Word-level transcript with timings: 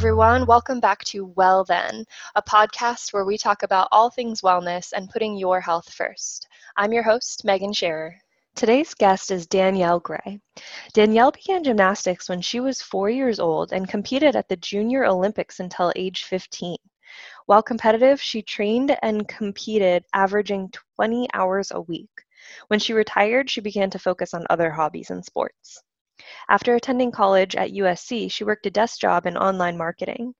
everyone. 0.00 0.46
Welcome 0.46 0.80
back 0.80 1.04
to 1.08 1.26
Well 1.36 1.62
Then, 1.62 2.06
a 2.34 2.40
podcast 2.40 3.12
where 3.12 3.26
we 3.26 3.36
talk 3.36 3.62
about 3.62 3.88
all 3.92 4.08
things 4.08 4.40
wellness 4.40 4.92
and 4.96 5.10
putting 5.10 5.36
your 5.36 5.60
health 5.60 5.92
first. 5.92 6.48
I'm 6.78 6.94
your 6.94 7.02
host, 7.02 7.44
Megan 7.44 7.74
Scherer. 7.74 8.16
Today's 8.54 8.94
guest 8.94 9.30
is 9.30 9.46
Danielle 9.46 10.00
Gray. 10.00 10.40
Danielle 10.94 11.32
began 11.32 11.62
gymnastics 11.62 12.30
when 12.30 12.40
she 12.40 12.60
was 12.60 12.80
four 12.80 13.10
years 13.10 13.38
old 13.38 13.74
and 13.74 13.86
competed 13.86 14.36
at 14.36 14.48
the 14.48 14.56
Junior 14.56 15.04
Olympics 15.04 15.60
until 15.60 15.92
age 15.94 16.24
15. 16.24 16.78
While 17.44 17.62
competitive, 17.62 18.22
she 18.22 18.40
trained 18.40 18.96
and 19.02 19.28
competed, 19.28 20.06
averaging 20.14 20.72
20 20.96 21.28
hours 21.34 21.72
a 21.72 21.82
week. 21.82 22.08
When 22.68 22.80
she 22.80 22.94
retired, 22.94 23.50
she 23.50 23.60
began 23.60 23.90
to 23.90 23.98
focus 23.98 24.32
on 24.32 24.46
other 24.48 24.70
hobbies 24.70 25.10
and 25.10 25.22
sports. 25.22 25.82
After 26.48 26.74
attending 26.74 27.10
college 27.10 27.56
at 27.56 27.70
USC, 27.70 28.30
she 28.30 28.44
worked 28.44 28.66
a 28.66 28.70
desk 28.70 29.00
job 29.00 29.26
in 29.26 29.36
online 29.36 29.76
marketing. 29.76 30.34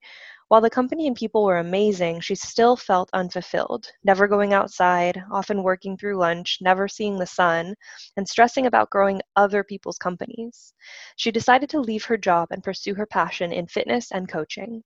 While 0.50 0.60
the 0.60 0.68
company 0.68 1.06
and 1.06 1.14
people 1.14 1.44
were 1.44 1.58
amazing, 1.58 2.20
she 2.20 2.34
still 2.34 2.76
felt 2.76 3.08
unfulfilled, 3.12 3.86
never 4.02 4.26
going 4.26 4.52
outside, 4.52 5.22
often 5.30 5.62
working 5.62 5.96
through 5.96 6.18
lunch, 6.18 6.58
never 6.60 6.88
seeing 6.88 7.18
the 7.18 7.26
sun, 7.26 7.76
and 8.16 8.28
stressing 8.28 8.66
about 8.66 8.90
growing 8.90 9.22
other 9.36 9.62
people's 9.62 9.98
companies. 9.98 10.74
She 11.14 11.30
decided 11.30 11.70
to 11.70 11.80
leave 11.80 12.04
her 12.06 12.16
job 12.16 12.48
and 12.50 12.64
pursue 12.64 12.94
her 12.94 13.06
passion 13.06 13.52
in 13.52 13.68
fitness 13.68 14.10
and 14.10 14.28
coaching. 14.28 14.82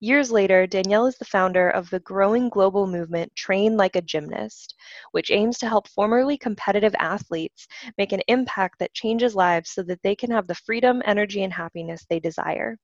Years 0.00 0.30
later, 0.30 0.66
Danielle 0.66 1.06
is 1.06 1.18
the 1.18 1.24
founder 1.24 1.68
of 1.70 1.90
the 1.90 2.00
growing 2.00 2.48
global 2.48 2.86
movement 2.86 3.34
Train 3.36 3.76
Like 3.76 3.96
a 3.96 4.02
Gymnast, 4.02 4.74
which 5.12 5.30
aims 5.30 5.58
to 5.58 5.68
help 5.68 5.88
formerly 5.88 6.38
competitive 6.38 6.94
athletes 6.98 7.66
make 7.98 8.12
an 8.12 8.22
impact 8.28 8.78
that 8.78 8.94
changes 8.94 9.34
lives 9.34 9.70
so 9.70 9.82
that 9.82 10.02
they 10.02 10.16
can 10.16 10.30
have 10.30 10.46
the 10.46 10.54
freedom, 10.54 11.02
energy, 11.04 11.42
and 11.42 11.52
happiness 11.52 12.06
they 12.08 12.20
desire. 12.20 12.78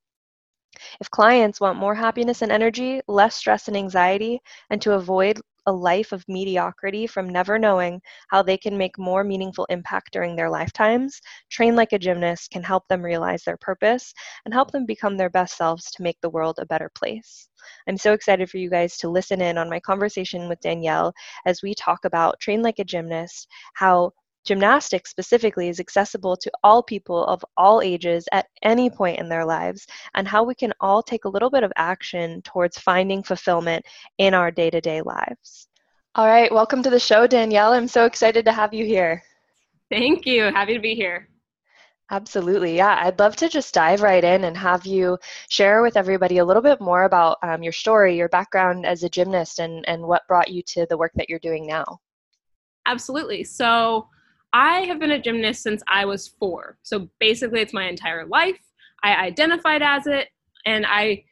If 1.01 1.11
clients 1.11 1.61
want 1.61 1.79
more 1.79 1.95
happiness 1.95 2.43
and 2.43 2.53
energy, 2.53 3.01
less 3.09 3.37
stress 3.37 3.69
and 3.69 3.77
anxiety, 3.77 4.41
and 4.71 4.81
to 4.83 4.95
avoid 4.95 5.41
a 5.67 5.73
life 5.73 6.13
of 6.13 6.25
mediocrity 6.29 7.07
from 7.07 7.29
never 7.29 7.59
knowing 7.59 8.01
how 8.29 8.43
they 8.43 8.57
can 8.57 8.77
make 8.77 8.99
more 8.99 9.23
meaningful 9.23 9.65
impact 9.67 10.13
during 10.13 10.35
their 10.35 10.51
lifetimes, 10.51 11.21
Train 11.51 11.77
Like 11.77 11.93
a 11.93 11.99
Gymnast 11.99 12.51
can 12.51 12.63
help 12.63 12.89
them 12.89 13.03
realize 13.03 13.45
their 13.45 13.57
purpose 13.57 14.13
and 14.45 14.53
help 14.53 14.71
them 14.71 14.87
become 14.87 15.17
their 15.17 15.31
best 15.31 15.57
selves 15.57 15.91
to 15.93 16.03
make 16.03 16.21
the 16.21 16.31
world 16.31 16.59
a 16.59 16.67
better 16.67 16.91
place. 16.95 17.49
I'm 17.87 17.97
so 17.97 18.13
excited 18.13 18.51
for 18.51 18.59
you 18.59 18.71
guys 18.71 18.97
to 18.99 19.09
listen 19.09 19.41
in 19.41 19.57
on 19.57 19.71
my 19.71 19.79
conversation 19.79 20.49
with 20.49 20.61
Danielle 20.61 21.13
as 21.47 21.63
we 21.63 21.75
talk 21.75 22.05
about 22.05 22.41
Train 22.41 22.63
Like 22.63 22.81
a 22.81 22.85
Gymnast, 22.85 23.47
how 23.75 24.13
Gymnastics 24.45 25.11
specifically 25.11 25.69
is 25.69 25.79
accessible 25.79 26.37
to 26.37 26.51
all 26.65 26.83
people 26.83 27.25
of 27.27 27.45
all 27.57 27.81
ages 27.81 28.27
at 28.33 28.47
any 28.63 28.91
point 28.91 29.19
in 29.21 29.29
their 29.29 29.45
lives, 29.45 29.87
and 30.15 30.27
how 30.27 30.43
we 30.43 30.55
can 30.55 30.73
all 30.81 31.03
take 31.03 31.25
a 31.25 31.29
little 31.29 31.51
bit 31.51 31.63
of 31.63 31.73
action 31.77 32.43
towards 32.43 32.79
finding 32.79 33.23
fulfillment 33.23 33.85
in 34.19 34.35
our 34.35 34.51
day 34.51 34.71
to 34.71 34.81
day 34.81 35.01
lives. 35.03 35.69
All 36.15 36.27
right, 36.27 36.53
welcome 36.53 36.83
to 36.83 36.91
the 36.91 36.99
show, 36.99 37.27
Danielle. 37.27 37.73
I'm 37.73 37.89
so 37.89 38.05
excited 38.05 38.45
to 38.45 38.53
have 38.53 38.75
you 38.75 38.85
here. 38.85 39.23
Thank 39.91 40.27
you. 40.27 40.45
Happy 40.45 40.75
to 40.75 40.81
be 40.81 40.95
here. 40.95 41.29
Absolutely. 42.11 42.77
Yeah, 42.77 42.99
I'd 43.01 43.19
love 43.19 43.37
to 43.37 43.49
just 43.49 43.73
dive 43.73 44.03
right 44.03 44.23
in 44.23 44.45
and 44.45 44.55
have 44.57 44.85
you 44.85 45.17
share 45.49 45.81
with 45.81 45.97
everybody 45.97 46.39
a 46.39 46.45
little 46.45 46.61
bit 46.61 46.81
more 46.81 47.05
about 47.05 47.39
um, 47.43 47.63
your 47.63 47.73
story, 47.73 48.17
your 48.17 48.29
background 48.29 48.85
as 48.85 49.03
a 49.03 49.09
gymnast, 49.09 49.61
and, 49.61 49.89
and 49.89 50.03
what 50.03 50.27
brought 50.29 50.51
you 50.51 50.63
to 50.67 50.87
the 50.91 50.99
work 50.99 51.13
that 51.15 51.31
you're 51.31 51.39
doing 51.39 51.67
now. 51.67 52.01
Absolutely. 52.87 53.45
So, 53.45 54.09
I 54.53 54.81
have 54.81 54.99
been 54.99 55.13
a 55.13 55.19
gymnast 55.19 55.63
since 55.63 55.83
I 55.89 56.05
was 56.05 56.29
four. 56.29 56.77
So 56.83 57.09
basically, 57.21 57.61
it's 57.61 57.73
my 57.73 57.89
entire 57.89 58.27
life. 58.27 58.59
I 59.03 59.15
identified 59.15 59.83
as 59.83 60.07
it. 60.07 60.29
And 60.67 60.87
I 60.87 61.25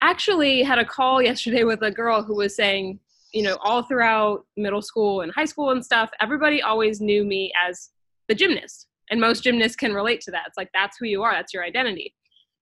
actually 0.00 0.62
had 0.62 0.78
a 0.78 0.84
call 0.84 1.20
yesterday 1.22 1.64
with 1.64 1.82
a 1.82 1.90
girl 1.90 2.22
who 2.22 2.36
was 2.36 2.56
saying, 2.56 3.00
you 3.32 3.42
know, 3.42 3.58
all 3.62 3.82
throughout 3.82 4.46
middle 4.56 4.82
school 4.82 5.20
and 5.20 5.32
high 5.32 5.44
school 5.44 5.70
and 5.70 5.84
stuff, 5.84 6.10
everybody 6.20 6.62
always 6.62 7.00
knew 7.00 7.24
me 7.24 7.52
as 7.68 7.90
the 8.28 8.34
gymnast. 8.34 8.88
And 9.10 9.20
most 9.20 9.42
gymnasts 9.42 9.76
can 9.76 9.94
relate 9.94 10.20
to 10.22 10.30
that. 10.30 10.44
It's 10.46 10.56
like, 10.56 10.70
that's 10.72 10.96
who 10.98 11.06
you 11.06 11.22
are, 11.22 11.32
that's 11.32 11.52
your 11.52 11.64
identity. 11.64 12.14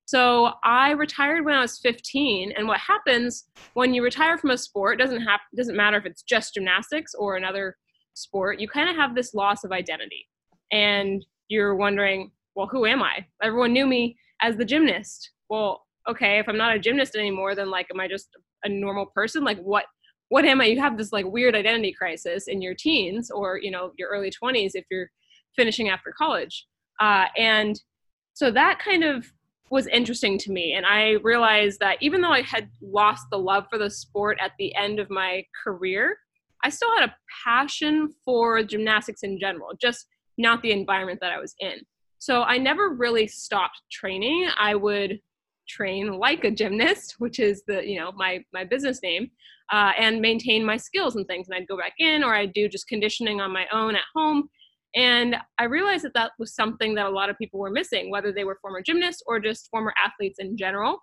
So 0.06 0.52
I 0.62 0.92
retired 0.92 1.44
when 1.44 1.54
I 1.54 1.60
was 1.60 1.78
15, 1.78 2.52
and 2.56 2.68
what 2.68 2.78
happens 2.78 3.44
when 3.74 3.92
you 3.92 4.04
retire 4.04 4.38
from 4.38 4.50
a 4.50 4.58
sport 4.58 5.00
doesn't 5.00 5.22
have 5.22 5.40
doesn't 5.56 5.76
matter 5.76 5.96
if 5.96 6.06
it's 6.06 6.22
just 6.22 6.54
gymnastics 6.54 7.12
or 7.14 7.36
another 7.36 7.76
sport, 8.16 8.60
you 8.60 8.68
kind 8.68 8.88
of 8.88 8.96
have 8.96 9.14
this 9.14 9.34
loss 9.34 9.64
of 9.64 9.72
identity. 9.72 10.28
And 10.72 11.24
you're 11.48 11.76
wondering, 11.76 12.32
well, 12.54 12.66
who 12.66 12.86
am 12.86 13.02
I? 13.02 13.26
Everyone 13.42 13.72
knew 13.72 13.86
me 13.86 14.16
as 14.42 14.56
the 14.56 14.64
gymnast. 14.64 15.30
Well, 15.48 15.86
okay, 16.08 16.38
if 16.38 16.48
I'm 16.48 16.56
not 16.56 16.74
a 16.74 16.78
gymnast 16.78 17.14
anymore, 17.14 17.54
then 17.54 17.70
like, 17.70 17.86
am 17.92 18.00
I 18.00 18.08
just 18.08 18.28
a 18.64 18.68
normal 18.68 19.06
person? 19.06 19.44
Like, 19.44 19.58
what? 19.58 19.84
What 20.28 20.44
am 20.44 20.60
I? 20.60 20.64
You 20.64 20.80
have 20.80 20.98
this 20.98 21.12
like 21.12 21.24
weird 21.24 21.54
identity 21.54 21.92
crisis 21.92 22.48
in 22.48 22.60
your 22.60 22.74
teens 22.74 23.30
or 23.30 23.60
you 23.62 23.70
know 23.70 23.92
your 23.96 24.08
early 24.08 24.28
20s 24.28 24.72
if 24.74 24.84
you're 24.90 25.08
finishing 25.54 25.88
after 25.88 26.12
college, 26.18 26.66
uh, 26.98 27.26
and 27.36 27.80
so 28.34 28.50
that 28.50 28.80
kind 28.80 29.04
of 29.04 29.32
was 29.70 29.86
interesting 29.86 30.36
to 30.38 30.50
me. 30.50 30.72
And 30.72 30.84
I 30.84 31.12
realized 31.22 31.78
that 31.78 31.98
even 32.00 32.20
though 32.20 32.32
I 32.32 32.42
had 32.42 32.68
lost 32.82 33.26
the 33.30 33.38
love 33.38 33.66
for 33.70 33.78
the 33.78 33.90
sport 33.90 34.38
at 34.40 34.52
the 34.58 34.74
end 34.74 34.98
of 34.98 35.10
my 35.10 35.44
career, 35.64 36.18
I 36.66 36.68
still 36.68 36.90
had 36.98 37.08
a 37.08 37.14
passion 37.44 38.12
for 38.24 38.60
gymnastics 38.64 39.22
in 39.22 39.38
general, 39.38 39.68
just 39.80 40.08
not 40.36 40.62
the 40.62 40.72
environment 40.72 41.20
that 41.20 41.30
I 41.30 41.38
was 41.38 41.54
in. 41.60 41.74
So 42.18 42.42
I 42.42 42.58
never 42.58 42.88
really 42.88 43.28
stopped 43.28 43.82
training. 43.92 44.48
I 44.58 44.74
would 44.74 45.20
train 45.68 46.18
like 46.18 46.42
a 46.42 46.50
gymnast, 46.50 47.14
which 47.18 47.38
is 47.38 47.62
the 47.68 47.86
you 47.86 48.00
know 48.00 48.10
my 48.16 48.44
my 48.52 48.64
business 48.64 49.00
name, 49.00 49.30
uh, 49.72 49.92
and 49.96 50.20
maintain 50.20 50.64
my 50.64 50.76
skills 50.76 51.14
and 51.14 51.24
things. 51.28 51.46
And 51.48 51.56
I'd 51.56 51.68
go 51.68 51.78
back 51.78 51.92
in, 52.00 52.24
or 52.24 52.34
I'd 52.34 52.52
do 52.52 52.68
just 52.68 52.88
conditioning 52.88 53.40
on 53.40 53.52
my 53.52 53.66
own 53.72 53.94
at 53.94 54.02
home. 54.12 54.48
And 54.96 55.36
I 55.58 55.64
realized 55.64 56.04
that 56.04 56.14
that 56.14 56.32
was 56.36 56.52
something 56.52 56.96
that 56.96 57.06
a 57.06 57.10
lot 57.10 57.30
of 57.30 57.38
people 57.38 57.60
were 57.60 57.70
missing, 57.70 58.10
whether 58.10 58.32
they 58.32 58.44
were 58.44 58.58
former 58.60 58.82
gymnasts 58.82 59.22
or 59.26 59.38
just 59.38 59.68
former 59.70 59.94
athletes 60.04 60.40
in 60.40 60.56
general, 60.56 60.98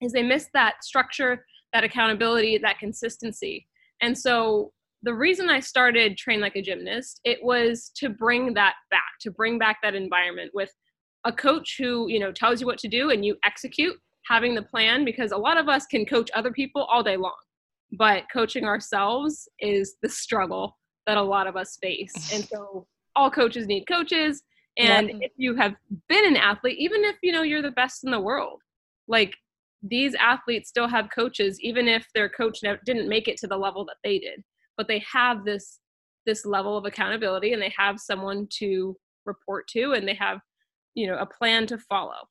is 0.00 0.12
they 0.12 0.22
missed 0.22 0.50
that 0.54 0.84
structure, 0.84 1.44
that 1.72 1.82
accountability, 1.82 2.58
that 2.58 2.78
consistency. 2.78 3.66
And 4.00 4.16
so 4.16 4.72
the 5.04 5.14
reason 5.14 5.50
I 5.50 5.60
started 5.60 6.16
Train 6.16 6.40
Like 6.40 6.56
a 6.56 6.62
Gymnast, 6.62 7.20
it 7.24 7.38
was 7.42 7.92
to 7.96 8.08
bring 8.08 8.54
that 8.54 8.74
back, 8.90 9.02
to 9.20 9.30
bring 9.30 9.58
back 9.58 9.78
that 9.82 9.94
environment 9.94 10.50
with 10.54 10.70
a 11.24 11.32
coach 11.32 11.76
who, 11.78 12.08
you 12.08 12.18
know, 12.18 12.32
tells 12.32 12.60
you 12.60 12.66
what 12.66 12.78
to 12.78 12.88
do 12.88 13.10
and 13.10 13.24
you 13.24 13.36
execute, 13.44 13.96
having 14.26 14.54
the 14.54 14.62
plan 14.62 15.04
because 15.04 15.32
a 15.32 15.36
lot 15.36 15.58
of 15.58 15.68
us 15.68 15.84
can 15.86 16.06
coach 16.06 16.30
other 16.34 16.50
people 16.50 16.84
all 16.84 17.02
day 17.02 17.18
long. 17.18 17.36
But 17.92 18.24
coaching 18.32 18.64
ourselves 18.64 19.46
is 19.60 19.96
the 20.02 20.08
struggle 20.08 20.78
that 21.06 21.18
a 21.18 21.22
lot 21.22 21.46
of 21.46 21.56
us 21.56 21.76
face. 21.82 22.32
And 22.32 22.44
so 22.52 22.86
all 23.14 23.30
coaches 23.30 23.66
need 23.66 23.84
coaches. 23.86 24.42
And 24.78 25.22
if 25.22 25.32
you 25.36 25.54
have 25.56 25.74
been 26.08 26.26
an 26.26 26.36
athlete, 26.36 26.78
even 26.78 27.04
if 27.04 27.16
you 27.22 27.30
know 27.30 27.42
you're 27.42 27.62
the 27.62 27.70
best 27.72 28.04
in 28.04 28.10
the 28.10 28.20
world, 28.20 28.60
like 29.06 29.34
these 29.82 30.14
athletes 30.14 30.70
still 30.70 30.88
have 30.88 31.10
coaches, 31.14 31.60
even 31.60 31.88
if 31.88 32.06
their 32.14 32.30
coach 32.30 32.60
didn't 32.86 33.08
make 33.08 33.28
it 33.28 33.36
to 33.36 33.46
the 33.46 33.56
level 33.56 33.84
that 33.84 33.96
they 34.02 34.18
did 34.18 34.42
but 34.76 34.88
they 34.88 35.04
have 35.10 35.44
this 35.44 35.80
this 36.26 36.46
level 36.46 36.76
of 36.76 36.86
accountability 36.86 37.52
and 37.52 37.60
they 37.60 37.72
have 37.76 38.00
someone 38.00 38.46
to 38.50 38.96
report 39.26 39.68
to 39.68 39.92
and 39.92 40.08
they 40.08 40.14
have 40.14 40.38
you 40.94 41.06
know 41.06 41.18
a 41.18 41.26
plan 41.26 41.66
to 41.66 41.78
follow. 41.78 42.28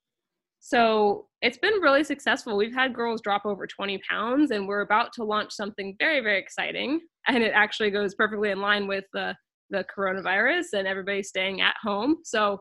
So 0.59 1.27
it's 1.41 1.57
been 1.57 1.81
really 1.81 2.05
successful. 2.05 2.55
We've 2.55 2.73
had 2.73 2.93
girls 2.93 3.19
drop 3.19 3.45
over 3.45 3.67
20 3.67 3.99
pounds 4.09 4.51
and 4.51 4.65
we're 4.65 4.81
about 4.81 5.11
to 5.13 5.23
launch 5.23 5.51
something 5.51 5.95
very 5.99 6.21
very 6.21 6.39
exciting 6.39 7.01
and 7.27 7.43
it 7.43 7.51
actually 7.53 7.91
goes 7.91 8.15
perfectly 8.15 8.51
in 8.51 8.61
line 8.61 8.87
with 8.87 9.05
the 9.13 9.35
the 9.69 9.85
coronavirus 9.95 10.73
and 10.73 10.87
everybody 10.87 11.23
staying 11.23 11.61
at 11.61 11.75
home. 11.81 12.17
So 12.23 12.59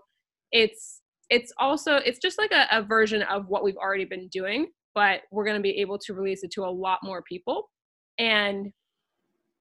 it's 0.51 1.01
it's 1.31 1.53
also 1.59 1.97
it's 1.97 2.19
just 2.19 2.39
like 2.39 2.53
a, 2.53 2.67
a 2.71 2.83
version 2.83 3.23
of 3.23 3.47
what 3.49 3.65
we've 3.65 3.77
already 3.77 4.05
been 4.05 4.29
doing 4.29 4.67
but 4.95 5.23
we're 5.31 5.45
going 5.45 5.57
to 5.57 5.63
be 5.63 5.81
able 5.81 5.99
to 5.99 6.15
release 6.15 6.43
it 6.43 6.51
to 6.53 6.65
a 6.65 6.67
lot 6.71 6.99
more 7.03 7.23
people. 7.23 7.71
And 8.19 8.73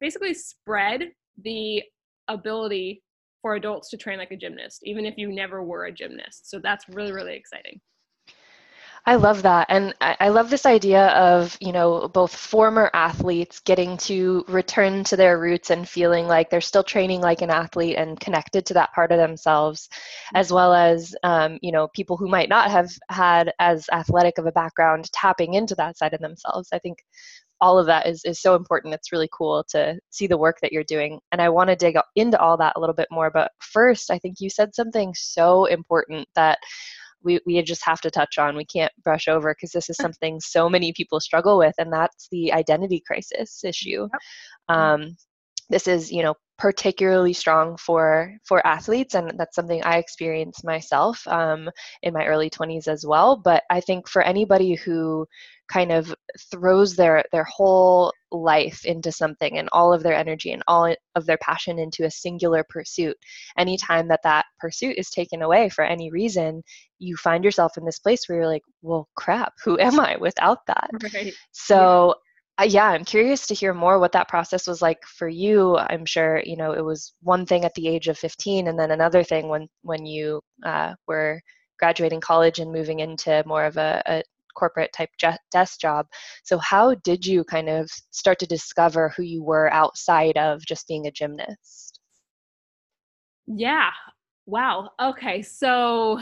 basically 0.02 0.34
spread 0.34 1.12
the 1.44 1.82
ability 2.28 3.02
for 3.42 3.56
adults 3.56 3.90
to 3.90 3.98
train 3.98 4.20
like 4.20 4.32
a 4.32 4.38
gymnast, 4.38 4.82
even 4.84 5.06
if 5.06 5.18
you 5.18 5.32
never 5.32 5.64
were 5.64 5.86
a 5.86 5.92
gymnast. 5.92 6.50
So 6.50 6.60
that's 6.60 6.90
really, 6.90 7.14
really 7.14 7.36
exciting. 7.36 7.80
I 9.04 9.16
love 9.16 9.42
that. 9.42 9.66
And 9.70 9.96
I 10.00 10.30
love 10.30 10.52
this 10.52 10.68
idea 10.68 11.08
of, 11.08 11.58
you 11.60 11.72
know, 11.72 12.08
both 12.08 12.36
former 12.36 12.92
athletes 12.94 13.60
getting 13.60 13.98
to 13.98 14.46
return 14.48 15.04
to 15.06 15.16
their 15.16 15.40
roots 15.40 15.72
and 15.72 15.90
feeling 15.90 16.28
like 16.28 16.52
they're 16.52 16.62
still 16.62 16.84
training 16.84 17.20
like 17.20 17.42
an 17.42 17.50
athlete 17.50 17.96
and 17.98 18.20
connected 18.20 18.64
to 18.68 18.76
that 18.76 18.94
part 18.94 19.12
of 19.12 19.18
themselves, 19.18 19.90
as 20.36 20.52
well 20.52 20.76
as, 20.76 21.16
um, 21.24 21.58
you 21.64 21.72
know, 21.72 21.88
people 21.96 22.16
who 22.16 22.28
might 22.28 22.48
not 22.48 22.70
have 22.70 22.92
had 23.10 23.52
as 23.58 23.90
athletic 23.92 24.38
of 24.38 24.46
a 24.46 24.52
background 24.52 25.12
tapping 25.14 25.56
into 25.56 25.74
that 25.76 25.98
side 25.98 26.14
of 26.14 26.22
themselves. 26.22 26.70
I 26.72 26.78
think 26.78 27.00
all 27.62 27.78
of 27.78 27.86
that 27.86 28.08
is, 28.08 28.26
is 28.26 28.42
so 28.42 28.56
important. 28.56 28.94
It's 28.94 29.12
really 29.12 29.30
cool 29.32 29.64
to 29.70 29.98
see 30.10 30.28
the 30.28 30.38
work 30.38 30.58
that 30.62 30.72
you're 30.72 30.84
doing. 30.84 31.20
And 31.32 31.42
I 31.42 31.50
want 31.50 31.70
to 31.70 31.76
dig 31.76 31.96
into 32.16 32.40
all 32.40 32.58
that 32.58 32.74
a 32.76 32.80
little 32.80 32.96
bit 32.96 33.08
more. 33.12 33.30
But 33.30 33.52
first, 33.60 34.12
I 34.12 34.18
think 34.18 34.38
you 34.40 34.50
said 34.50 34.74
something 34.74 35.14
so 35.16 35.66
important 35.66 36.28
that 36.36 36.58
we, 37.24 37.40
we 37.46 37.62
just 37.62 37.86
have 37.86 38.02
to 38.02 38.10
touch 38.10 38.40
on 38.40 38.56
we 38.56 38.66
can't 38.66 38.92
brush 39.04 39.28
over 39.28 39.54
because 39.54 39.72
this 39.72 39.90
is 39.90 39.98
something 40.02 40.40
so 40.40 40.68
many 40.68 40.92
people 40.94 41.20
struggle 41.20 41.58
with 41.58 41.76
and 41.78 41.94
that's 41.94 42.28
the 42.32 42.52
identity 42.52 43.02
crisis 43.06 43.64
issue 43.64 44.08
yep. 44.12 44.76
um, 44.76 45.16
this 45.70 45.88
is 45.88 46.12
you 46.12 46.24
know 46.24 46.34
particularly 46.62 47.34
strong 47.34 47.76
for 47.76 48.38
for 48.44 48.66
athletes 48.68 49.16
and 49.16 49.34
that's 49.36 49.56
something 49.56 49.84
i 49.84 49.98
experienced 49.98 50.64
myself 50.64 51.28
um, 51.28 51.68
in 52.04 52.14
my 52.14 52.24
early 52.28 52.52
20s 52.52 52.88
as 52.88 53.04
well 53.04 53.36
but 53.36 53.64
i 53.72 53.82
think 53.82 54.08
for 54.08 54.22
anybody 54.22 54.76
who 54.76 55.26
kind 55.68 55.92
of 55.92 56.14
throws 56.52 56.96
their 56.96 57.24
their 57.32 57.46
whole 57.46 58.14
life 58.32 58.86
into 58.86 59.12
something 59.12 59.58
and 59.58 59.70
all 59.72 59.92
of 59.92 60.04
their 60.04 60.14
energy 60.14 60.52
and 60.52 60.62
all 60.68 60.96
of 61.16 61.26
their 61.26 61.40
passion 61.40 61.80
into 61.80 62.06
a 62.06 62.12
singular 62.12 62.64
pursuit 62.70 63.18
anytime 63.58 64.08
that 64.08 64.22
that 64.22 64.46
pursuit 64.60 64.96
is 65.00 65.10
taken 65.10 65.42
away 65.42 65.68
for 65.68 65.84
any 65.84 66.12
reason 66.12 66.62
you 67.00 67.18
find 67.18 67.44
yourself 67.44 67.76
in 67.76 67.86
this 67.86 67.98
place 67.98 68.30
where 68.30 68.38
you're 68.38 68.48
like 68.48 68.62
well 68.84 69.10
crap 69.16 69.54
who 69.66 69.80
am 69.80 70.00
i 70.00 70.16
without 70.18 70.60
that 70.68 70.92
right. 71.16 71.34
so 71.54 72.14
uh, 72.60 72.66
yeah 72.68 72.88
i'm 72.88 73.06
curious 73.06 73.48
to 73.48 73.54
hear 73.54 73.74
more 73.74 74.00
what 74.00 74.12
that 74.12 74.28
process 74.28 74.68
was 74.68 74.82
like 74.82 75.04
for 75.06 75.28
you 75.28 75.78
i'm 75.78 76.06
sure 76.06 76.42
you 76.46 76.58
know 76.58 76.72
it 76.72 76.84
was 76.84 77.14
one 77.22 77.46
thing 77.46 77.66
at 77.66 77.74
the 77.76 77.88
age 77.88 78.08
of 78.08 78.18
15 78.18 78.68
and 78.68 78.78
then 78.78 78.92
another 78.92 79.24
thing 79.24 79.48
when 79.48 79.68
when 79.82 80.06
you 80.06 80.42
uh, 80.66 80.94
were 81.08 81.42
graduating 81.80 82.22
college 82.22 82.60
and 82.60 82.72
moving 82.72 83.00
into 83.00 83.44
more 83.46 83.66
of 83.66 83.76
a, 83.78 84.02
a 84.06 84.24
corporate 84.54 84.94
type 84.94 85.10
desk 85.52 85.80
job. 85.80 86.06
So 86.44 86.58
how 86.60 86.96
did 87.04 87.26
you 87.26 87.44
kind 87.44 87.70
of 87.70 87.90
start 88.12 88.40
to 88.40 88.46
discover 88.46 89.10
who 89.10 89.24
you 89.24 89.44
were 89.44 89.74
outside 89.74 90.38
of 90.38 90.62
just 90.66 90.88
being 90.88 91.08
a 91.08 91.12
gymnast? 91.12 92.00
Yeah. 93.48 93.90
Wow. 94.46 94.92
Okay. 95.02 95.42
So 95.42 96.20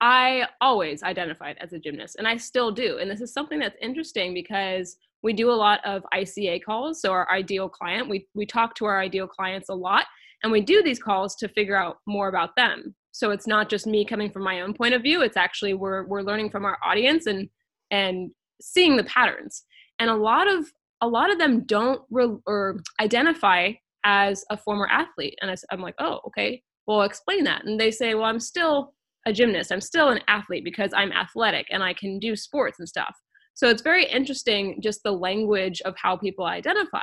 I 0.00 0.46
always 0.60 1.02
identified 1.02 1.56
as 1.60 1.72
a 1.72 1.78
gymnast 1.78 2.16
and 2.16 2.28
I 2.28 2.36
still 2.36 2.70
do. 2.70 2.98
And 2.98 3.10
this 3.10 3.20
is 3.20 3.32
something 3.32 3.58
that's 3.58 3.76
interesting 3.80 4.34
because 4.34 4.96
we 5.22 5.32
do 5.32 5.50
a 5.50 5.52
lot 5.52 5.80
of 5.84 6.04
ICA 6.14 6.62
calls. 6.62 7.00
So 7.00 7.12
our 7.12 7.30
ideal 7.30 7.68
client, 7.68 8.08
we, 8.08 8.26
we 8.34 8.46
talk 8.46 8.74
to 8.76 8.84
our 8.84 9.00
ideal 9.00 9.26
clients 9.26 9.68
a 9.68 9.74
lot 9.74 10.06
and 10.42 10.52
we 10.52 10.60
do 10.60 10.82
these 10.82 11.02
calls 11.02 11.34
to 11.36 11.48
figure 11.48 11.76
out 11.76 11.96
more 12.06 12.28
about 12.28 12.54
them. 12.56 12.94
So 13.10 13.30
it's 13.30 13.46
not 13.46 13.68
just 13.68 13.86
me 13.86 14.04
coming 14.04 14.30
from 14.30 14.44
my 14.44 14.60
own 14.60 14.74
point 14.74 14.94
of 14.94 15.02
view. 15.02 15.22
It's 15.22 15.36
actually 15.36 15.74
we're, 15.74 16.06
we're 16.06 16.22
learning 16.22 16.50
from 16.50 16.64
our 16.64 16.78
audience 16.84 17.26
and, 17.26 17.48
and 17.90 18.30
seeing 18.60 18.96
the 18.96 19.04
patterns. 19.04 19.64
And 19.98 20.08
a 20.08 20.14
lot 20.14 20.46
of, 20.46 20.66
a 21.00 21.08
lot 21.08 21.30
of 21.32 21.38
them 21.38 21.64
don't 21.64 22.02
re- 22.10 22.38
or 22.46 22.80
identify 23.00 23.72
as 24.04 24.44
a 24.50 24.56
former 24.56 24.86
athlete. 24.88 25.36
And 25.42 25.50
I, 25.50 25.56
I'm 25.72 25.80
like, 25.80 25.96
oh, 25.98 26.20
okay, 26.28 26.62
well, 26.86 27.02
explain 27.02 27.44
that. 27.44 27.64
And 27.64 27.78
they 27.78 27.90
say, 27.90 28.14
well, 28.14 28.24
I'm 28.24 28.40
still 28.40 28.94
a 29.26 29.32
gymnast. 29.32 29.72
I'm 29.72 29.80
still 29.80 30.10
an 30.10 30.20
athlete 30.28 30.64
because 30.64 30.92
I'm 30.94 31.12
athletic 31.12 31.66
and 31.70 31.82
I 31.82 31.94
can 31.94 32.18
do 32.18 32.36
sports 32.36 32.78
and 32.78 32.88
stuff. 32.88 33.14
So 33.58 33.68
it's 33.68 33.82
very 33.82 34.06
interesting 34.06 34.80
just 34.80 35.02
the 35.02 35.10
language 35.10 35.80
of 35.80 35.96
how 36.00 36.16
people 36.16 36.44
identify. 36.44 37.02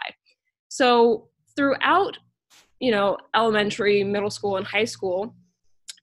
So 0.69 1.27
throughout, 1.57 2.17
you 2.79 2.91
know, 2.91 3.17
elementary, 3.35 4.05
middle 4.05 4.29
school, 4.29 4.55
and 4.55 4.65
high 4.65 4.85
school, 4.85 5.35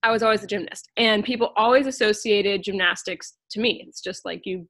I 0.03 0.11
was 0.11 0.21
always 0.21 0.43
a 0.43 0.47
gymnast. 0.47 0.91
And 0.95 1.23
people 1.23 1.53
always 1.55 1.87
associated 1.87 2.61
gymnastics 2.61 3.33
to 3.49 3.59
me. 3.59 3.83
It's 3.87 3.99
just 3.99 4.25
like 4.25 4.45
you 4.45 4.69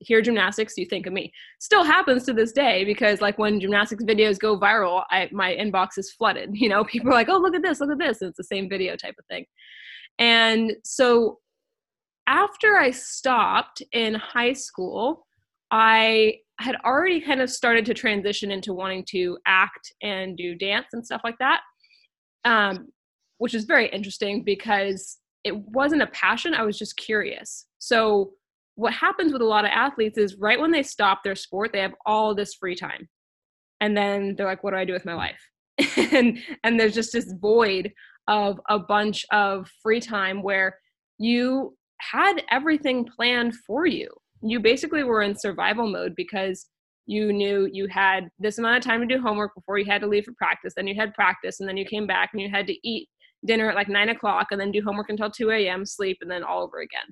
hear 0.00 0.20
gymnastics, 0.20 0.76
you 0.76 0.84
think 0.84 1.06
of 1.06 1.12
me. 1.12 1.32
Still 1.60 1.84
happens 1.84 2.24
to 2.24 2.32
this 2.32 2.50
day 2.50 2.84
because 2.84 3.20
like 3.20 3.38
when 3.38 3.60
gymnastics 3.60 4.02
videos 4.02 4.36
go 4.36 4.58
viral, 4.58 5.04
I, 5.10 5.28
my 5.30 5.54
inbox 5.54 5.90
is 5.96 6.10
flooded. 6.10 6.50
You 6.54 6.70
know, 6.70 6.82
people 6.82 7.10
are 7.10 7.14
like, 7.14 7.28
oh, 7.28 7.38
look 7.38 7.54
at 7.54 7.62
this, 7.62 7.78
look 7.78 7.92
at 7.92 7.98
this. 8.00 8.20
And 8.20 8.30
it's 8.30 8.36
the 8.36 8.42
same 8.42 8.68
video 8.68 8.96
type 8.96 9.14
of 9.16 9.26
thing. 9.26 9.44
And 10.18 10.72
so 10.82 11.38
after 12.26 12.76
I 12.76 12.90
stopped 12.90 13.82
in 13.92 14.14
high 14.14 14.52
school, 14.52 15.26
I 15.70 16.38
had 16.58 16.76
already 16.84 17.20
kind 17.20 17.40
of 17.40 17.50
started 17.50 17.86
to 17.86 17.94
transition 17.94 18.50
into 18.50 18.74
wanting 18.74 19.04
to 19.10 19.38
act 19.46 19.92
and 20.02 20.36
do 20.36 20.54
dance 20.54 20.88
and 20.92 21.04
stuff 21.04 21.22
like 21.24 21.38
that, 21.38 21.60
um, 22.44 22.88
which 23.38 23.54
is 23.54 23.64
very 23.64 23.88
interesting 23.88 24.44
because 24.44 25.18
it 25.44 25.56
wasn't 25.56 26.02
a 26.02 26.06
passion. 26.08 26.54
I 26.54 26.62
was 26.62 26.78
just 26.78 26.96
curious. 26.96 27.66
So, 27.78 28.32
what 28.76 28.92
happens 28.92 29.32
with 29.32 29.42
a 29.42 29.46
lot 29.46 29.64
of 29.64 29.70
athletes 29.72 30.16
is 30.16 30.36
right 30.36 30.58
when 30.58 30.70
they 30.70 30.82
stop 30.82 31.22
their 31.22 31.34
sport, 31.34 31.70
they 31.72 31.80
have 31.80 31.94
all 32.06 32.34
this 32.34 32.54
free 32.54 32.74
time. 32.74 33.08
And 33.80 33.96
then 33.96 34.34
they're 34.36 34.46
like, 34.46 34.62
what 34.62 34.70
do 34.70 34.76
I 34.76 34.84
do 34.84 34.92
with 34.92 35.04
my 35.04 35.14
life? 35.14 35.40
and 36.12 36.38
and 36.62 36.78
there's 36.78 36.94
just 36.94 37.12
this 37.12 37.32
void 37.40 37.92
of 38.28 38.60
a 38.68 38.78
bunch 38.78 39.24
of 39.32 39.70
free 39.82 40.00
time 40.00 40.42
where 40.42 40.78
you 41.18 41.76
had 42.00 42.42
everything 42.50 43.04
planned 43.04 43.54
for 43.66 43.86
you. 43.86 44.08
You 44.42 44.60
basically 44.60 45.04
were 45.04 45.22
in 45.22 45.36
survival 45.36 45.86
mode 45.86 46.14
because 46.16 46.66
you 47.06 47.32
knew 47.32 47.68
you 47.72 47.86
had 47.88 48.28
this 48.38 48.58
amount 48.58 48.78
of 48.78 48.84
time 48.84 49.00
to 49.00 49.06
do 49.06 49.20
homework 49.20 49.54
before 49.54 49.78
you 49.78 49.84
had 49.84 50.00
to 50.00 50.06
leave 50.06 50.24
for 50.24 50.32
practice. 50.32 50.74
Then 50.76 50.86
you 50.86 50.94
had 50.94 51.12
practice, 51.14 51.60
and 51.60 51.68
then 51.68 51.76
you 51.76 51.84
came 51.84 52.06
back 52.06 52.30
and 52.32 52.40
you 52.40 52.48
had 52.50 52.66
to 52.68 52.88
eat 52.88 53.08
dinner 53.46 53.70
at 53.70 53.74
like 53.74 53.88
nine 53.88 54.10
o'clock, 54.10 54.48
and 54.50 54.60
then 54.60 54.70
do 54.70 54.82
homework 54.84 55.10
until 55.10 55.30
2 55.30 55.50
a.m., 55.50 55.84
sleep, 55.84 56.18
and 56.20 56.30
then 56.30 56.44
all 56.44 56.62
over 56.62 56.78
again. 56.78 57.06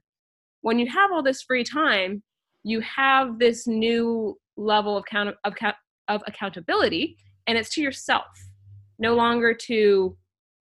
When 0.61 0.79
you 0.79 0.87
have 0.91 1.11
all 1.11 1.23
this 1.23 1.43
free 1.43 1.65
time, 1.65 2.23
you 2.65 2.81
have 2.81 3.39
this 3.39 3.67
new 3.67 4.37
level 4.57 4.97
of, 4.97 5.05
count- 5.07 5.37
of, 5.45 5.55
of 6.09 6.23
accountability, 6.27 7.17
and 7.47 7.57
it's 7.57 7.75
to 7.75 7.81
yourself, 7.81 8.27
no 8.99 9.15
longer 9.15 9.55
to 9.67 10.17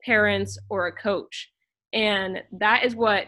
parents 0.06 0.58
or 0.70 0.88
a 0.88 0.92
coach. 0.92 1.52
And 1.94 2.42
that 2.60 2.86
is 2.86 2.96
what 2.96 3.28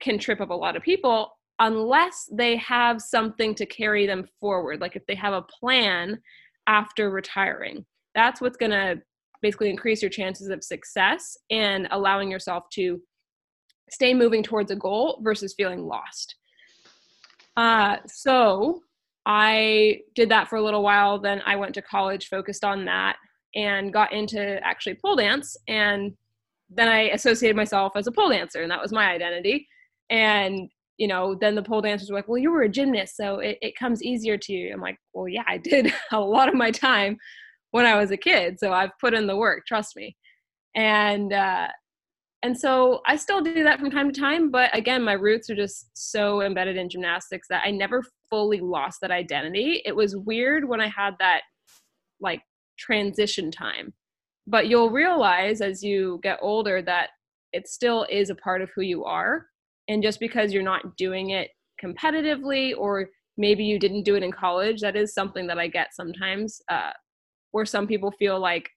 can 0.00 0.18
trip 0.18 0.40
up 0.40 0.50
a 0.50 0.54
lot 0.54 0.76
of 0.76 0.82
people 0.82 1.32
unless 1.58 2.28
they 2.32 2.56
have 2.56 3.00
something 3.02 3.54
to 3.54 3.66
carry 3.66 4.06
them 4.06 4.26
forward. 4.40 4.80
Like 4.80 4.96
if 4.96 5.06
they 5.06 5.14
have 5.14 5.34
a 5.34 5.42
plan 5.42 6.18
after 6.66 7.10
retiring, 7.10 7.84
that's 8.14 8.40
what's 8.40 8.56
going 8.56 8.70
to 8.70 9.00
basically 9.42 9.70
increase 9.70 10.02
your 10.02 10.10
chances 10.10 10.48
of 10.48 10.64
success 10.64 11.36
and 11.50 11.86
allowing 11.90 12.30
yourself 12.30 12.64
to 12.70 13.00
stay 13.90 14.14
moving 14.14 14.42
towards 14.42 14.70
a 14.70 14.76
goal 14.76 15.20
versus 15.22 15.54
feeling 15.54 15.86
lost. 15.86 16.36
Uh, 17.56 17.96
so 18.06 18.82
I 19.26 20.00
did 20.14 20.30
that 20.30 20.48
for 20.48 20.56
a 20.56 20.62
little 20.62 20.82
while. 20.82 21.18
Then 21.18 21.42
I 21.44 21.56
went 21.56 21.74
to 21.74 21.82
college, 21.82 22.28
focused 22.28 22.64
on 22.64 22.84
that, 22.86 23.16
and 23.54 23.92
got 23.92 24.12
into 24.12 24.64
actually 24.64 24.94
pole 24.94 25.16
dance. 25.16 25.56
And 25.68 26.14
then 26.70 26.88
I 26.88 27.10
associated 27.10 27.56
myself 27.56 27.92
as 27.96 28.06
a 28.06 28.12
pole 28.12 28.30
dancer, 28.30 28.62
and 28.62 28.70
that 28.70 28.80
was 28.80 28.92
my 28.92 29.10
identity. 29.10 29.66
And 30.10 30.68
you 30.98 31.08
know, 31.08 31.34
then 31.34 31.54
the 31.54 31.62
pole 31.62 31.80
dancers 31.80 32.10
were 32.10 32.16
like, 32.16 32.28
"Well, 32.28 32.38
you 32.38 32.50
were 32.50 32.62
a 32.62 32.68
gymnast, 32.68 33.16
so 33.16 33.38
it, 33.38 33.58
it 33.62 33.76
comes 33.76 34.02
easier 34.02 34.36
to 34.36 34.52
you." 34.52 34.72
I'm 34.72 34.80
like, 34.80 34.98
"Well, 35.14 35.28
yeah, 35.28 35.44
I 35.46 35.56
did 35.64 35.92
a 36.12 36.20
lot 36.20 36.48
of 36.48 36.54
my 36.54 36.70
time 36.70 37.16
when 37.70 37.86
I 37.86 37.96
was 37.96 38.10
a 38.10 38.16
kid, 38.16 38.58
so 38.58 38.72
I've 38.72 38.90
put 39.00 39.14
in 39.14 39.26
the 39.26 39.36
work. 39.36 39.64
Trust 39.66 39.96
me." 39.96 40.16
And 40.74 41.32
uh, 41.32 41.68
and 42.42 42.58
so 42.58 43.00
I 43.06 43.16
still 43.16 43.42
do 43.42 43.62
that 43.64 43.78
from 43.78 43.90
time 43.90 44.10
to 44.10 44.18
time, 44.18 44.50
but 44.50 44.74
again, 44.76 45.02
my 45.02 45.12
roots 45.12 45.50
are 45.50 45.56
just 45.56 45.90
so 45.92 46.40
embedded 46.40 46.76
in 46.76 46.88
gymnastics 46.88 47.48
that 47.48 47.62
I 47.66 47.70
never 47.70 48.02
fully 48.30 48.60
lost 48.60 49.00
that 49.02 49.10
identity. 49.10 49.82
It 49.84 49.94
was 49.94 50.16
weird 50.16 50.66
when 50.66 50.80
I 50.80 50.88
had 50.88 51.14
that 51.18 51.42
like 52.18 52.40
transition 52.78 53.50
time. 53.50 53.92
But 54.46 54.68
you'll 54.68 54.90
realize 54.90 55.60
as 55.60 55.82
you 55.82 56.18
get 56.22 56.38
older 56.40 56.80
that 56.82 57.10
it 57.52 57.68
still 57.68 58.06
is 58.10 58.30
a 58.30 58.34
part 58.34 58.62
of 58.62 58.70
who 58.74 58.82
you 58.82 59.04
are. 59.04 59.46
And 59.88 60.02
just 60.02 60.20
because 60.20 60.52
you're 60.52 60.62
not 60.62 60.96
doing 60.96 61.30
it 61.30 61.50
competitively 61.82 62.76
or 62.76 63.08
maybe 63.36 63.64
you 63.64 63.78
didn't 63.78 64.04
do 64.04 64.16
it 64.16 64.22
in 64.22 64.32
college, 64.32 64.80
that 64.80 64.96
is 64.96 65.14
something 65.14 65.46
that 65.46 65.58
I 65.58 65.68
get 65.68 65.94
sometimes 65.94 66.60
uh, 66.68 66.90
where 67.52 67.64
some 67.64 67.86
people 67.86 68.12
feel 68.12 68.38
like, 68.38 68.68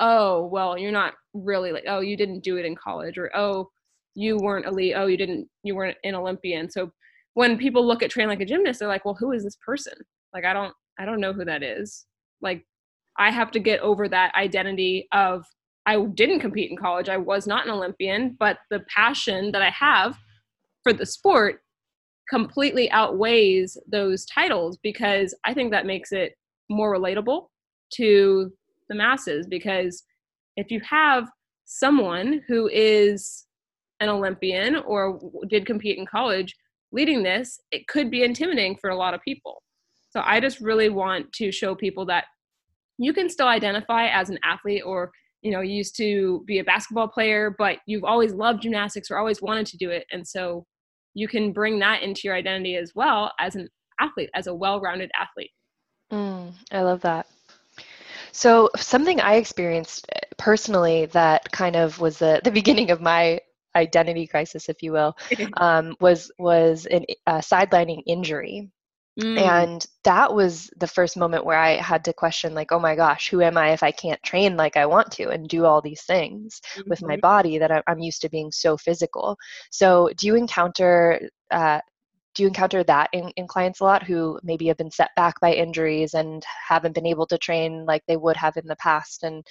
oh, 0.00 0.46
well, 0.46 0.78
you're 0.78 0.92
not 0.92 1.14
really 1.34 1.72
like, 1.72 1.84
oh, 1.88 2.00
you 2.00 2.16
didn't 2.16 2.44
do 2.44 2.56
it 2.56 2.64
in 2.64 2.76
college 2.76 3.18
or, 3.18 3.30
oh, 3.36 3.68
you 4.14 4.36
weren't 4.36 4.66
elite. 4.66 4.94
Oh, 4.96 5.06
you 5.06 5.16
didn't, 5.16 5.48
you 5.62 5.74
weren't 5.74 5.96
an 6.04 6.14
Olympian. 6.14 6.70
So 6.70 6.90
when 7.34 7.58
people 7.58 7.86
look 7.86 8.02
at 8.02 8.10
train 8.10 8.28
like 8.28 8.40
a 8.40 8.44
gymnast, 8.44 8.78
they're 8.78 8.88
like, 8.88 9.04
well, 9.04 9.16
who 9.18 9.32
is 9.32 9.44
this 9.44 9.58
person? 9.64 9.94
Like, 10.32 10.44
I 10.44 10.52
don't, 10.52 10.72
I 10.98 11.04
don't 11.04 11.20
know 11.20 11.32
who 11.32 11.44
that 11.44 11.62
is. 11.62 12.06
Like, 12.40 12.64
I 13.18 13.30
have 13.30 13.50
to 13.52 13.58
get 13.58 13.80
over 13.80 14.08
that 14.08 14.34
identity 14.34 15.08
of 15.12 15.44
I 15.88 16.04
didn't 16.04 16.40
compete 16.40 16.70
in 16.70 16.76
college. 16.76 17.08
I 17.08 17.16
was 17.16 17.46
not 17.46 17.64
an 17.64 17.72
Olympian, 17.72 18.36
but 18.38 18.58
the 18.70 18.80
passion 18.94 19.52
that 19.52 19.62
I 19.62 19.70
have 19.70 20.18
for 20.82 20.92
the 20.92 21.06
sport 21.06 21.62
completely 22.28 22.90
outweighs 22.90 23.78
those 23.90 24.26
titles 24.26 24.76
because 24.82 25.34
I 25.46 25.54
think 25.54 25.70
that 25.70 25.86
makes 25.86 26.12
it 26.12 26.34
more 26.68 26.94
relatable 26.94 27.46
to 27.94 28.52
the 28.90 28.94
masses 28.94 29.46
because 29.46 30.04
if 30.56 30.70
you 30.70 30.78
have 30.80 31.30
someone 31.64 32.42
who 32.46 32.68
is 32.68 33.46
an 34.00 34.10
Olympian 34.10 34.76
or 34.76 35.18
did 35.48 35.64
compete 35.64 35.96
in 35.96 36.04
college 36.04 36.54
leading 36.92 37.22
this, 37.22 37.58
it 37.72 37.88
could 37.88 38.10
be 38.10 38.24
intimidating 38.24 38.76
for 38.76 38.90
a 38.90 38.96
lot 38.96 39.14
of 39.14 39.22
people. 39.22 39.62
So 40.10 40.20
I 40.22 40.38
just 40.38 40.60
really 40.60 40.90
want 40.90 41.32
to 41.32 41.50
show 41.50 41.74
people 41.74 42.04
that 42.06 42.26
you 42.98 43.14
can 43.14 43.30
still 43.30 43.48
identify 43.48 44.08
as 44.08 44.28
an 44.28 44.38
athlete 44.44 44.82
or 44.84 45.12
you 45.42 45.50
know 45.50 45.60
you 45.60 45.74
used 45.74 45.96
to 45.96 46.42
be 46.46 46.58
a 46.58 46.64
basketball 46.64 47.08
player 47.08 47.54
but 47.58 47.78
you've 47.86 48.04
always 48.04 48.32
loved 48.32 48.62
gymnastics 48.62 49.10
or 49.10 49.18
always 49.18 49.40
wanted 49.40 49.66
to 49.66 49.76
do 49.76 49.90
it 49.90 50.04
and 50.12 50.26
so 50.26 50.64
you 51.14 51.28
can 51.28 51.52
bring 51.52 51.78
that 51.80 52.02
into 52.02 52.22
your 52.24 52.34
identity 52.34 52.76
as 52.76 52.92
well 52.94 53.32
as 53.40 53.56
an 53.56 53.68
athlete 54.00 54.30
as 54.34 54.46
a 54.46 54.54
well-rounded 54.54 55.10
athlete. 55.20 55.50
Mm, 56.12 56.52
i 56.70 56.82
love 56.82 57.00
that. 57.02 57.26
So 58.32 58.70
something 58.76 59.20
i 59.20 59.34
experienced 59.34 60.06
eh, 60.14 60.20
personally 60.36 61.06
that 61.06 61.50
kind 61.52 61.76
of 61.76 61.98
was 62.00 62.18
the, 62.18 62.40
the 62.44 62.50
beginning 62.60 62.90
of 62.90 63.00
my 63.00 63.40
identity 63.74 64.26
crisis 64.26 64.68
if 64.68 64.82
you 64.82 64.92
will 64.92 65.16
um, 65.58 65.96
was 66.00 66.30
was 66.38 66.86
a 66.90 67.04
sidelining 67.40 68.02
injury 68.06 68.70
Mm. 69.20 69.38
And 69.38 69.86
that 70.04 70.32
was 70.32 70.70
the 70.76 70.86
first 70.86 71.16
moment 71.16 71.44
where 71.44 71.58
I 71.58 71.72
had 71.76 72.04
to 72.04 72.12
question, 72.12 72.54
like, 72.54 72.70
oh 72.70 72.78
my 72.78 72.94
gosh, 72.94 73.28
who 73.28 73.42
am 73.42 73.56
I 73.56 73.72
if 73.72 73.82
I 73.82 73.90
can't 73.90 74.22
train 74.22 74.56
like 74.56 74.76
I 74.76 74.86
want 74.86 75.10
to 75.12 75.30
and 75.30 75.48
do 75.48 75.64
all 75.64 75.82
these 75.82 76.02
things 76.02 76.60
mm-hmm. 76.76 76.88
with 76.88 77.02
my 77.02 77.14
mm-hmm. 77.14 77.20
body 77.20 77.58
that 77.58 77.82
I'm 77.86 77.98
used 77.98 78.22
to 78.22 78.28
being 78.28 78.52
so 78.52 78.76
physical? 78.76 79.36
So, 79.70 80.10
do 80.16 80.26
you 80.28 80.36
encounter 80.36 81.20
uh, 81.50 81.80
do 82.34 82.44
you 82.44 82.48
encounter 82.48 82.84
that 82.84 83.08
in, 83.12 83.30
in 83.36 83.48
clients 83.48 83.80
a 83.80 83.84
lot 83.84 84.04
who 84.04 84.38
maybe 84.44 84.68
have 84.68 84.76
been 84.76 84.92
set 84.92 85.10
back 85.16 85.40
by 85.40 85.52
injuries 85.52 86.14
and 86.14 86.44
haven't 86.68 86.94
been 86.94 87.06
able 87.06 87.26
to 87.26 87.36
train 87.36 87.84
like 87.84 88.02
they 88.06 88.16
would 88.16 88.36
have 88.36 88.56
in 88.56 88.66
the 88.66 88.76
past 88.76 89.24
and 89.24 89.44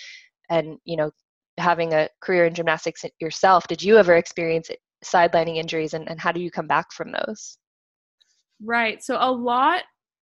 and 0.49 0.77
you 0.85 0.95
know 0.95 1.11
having 1.57 1.93
a 1.93 2.07
career 2.21 2.45
in 2.45 2.53
gymnastics 2.53 3.03
yourself 3.19 3.67
did 3.67 3.83
you 3.83 3.97
ever 3.97 4.15
experience 4.15 4.69
sidelining 5.03 5.57
injuries 5.57 5.93
and, 5.93 6.09
and 6.09 6.19
how 6.19 6.31
do 6.31 6.39
you 6.39 6.49
come 6.49 6.67
back 6.67 6.91
from 6.93 7.11
those 7.11 7.57
Right. 8.63 9.03
So 9.03 9.17
a 9.19 9.31
lot. 9.31 9.83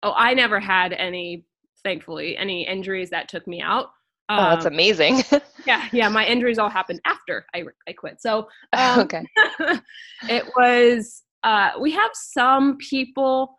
Oh, 0.02 0.12
I 0.16 0.34
never 0.34 0.60
had 0.60 0.92
any, 0.92 1.44
thankfully, 1.82 2.36
any 2.36 2.66
injuries 2.66 3.10
that 3.10 3.28
took 3.28 3.46
me 3.46 3.60
out. 3.60 3.90
Um, 4.28 4.38
oh, 4.38 4.50
that's 4.50 4.66
um, 4.66 4.72
amazing. 4.72 5.22
yeah, 5.66 5.88
yeah. 5.92 6.08
My 6.08 6.26
injuries 6.26 6.58
all 6.58 6.70
happened 6.70 7.00
after 7.04 7.44
I 7.54 7.64
I 7.88 7.92
quit. 7.92 8.20
So 8.20 8.48
um, 8.72 9.00
okay, 9.00 9.24
it 10.28 10.44
was. 10.56 11.22
Uh, 11.42 11.72
we 11.78 11.90
have 11.92 12.10
some 12.14 12.78
people 12.78 13.54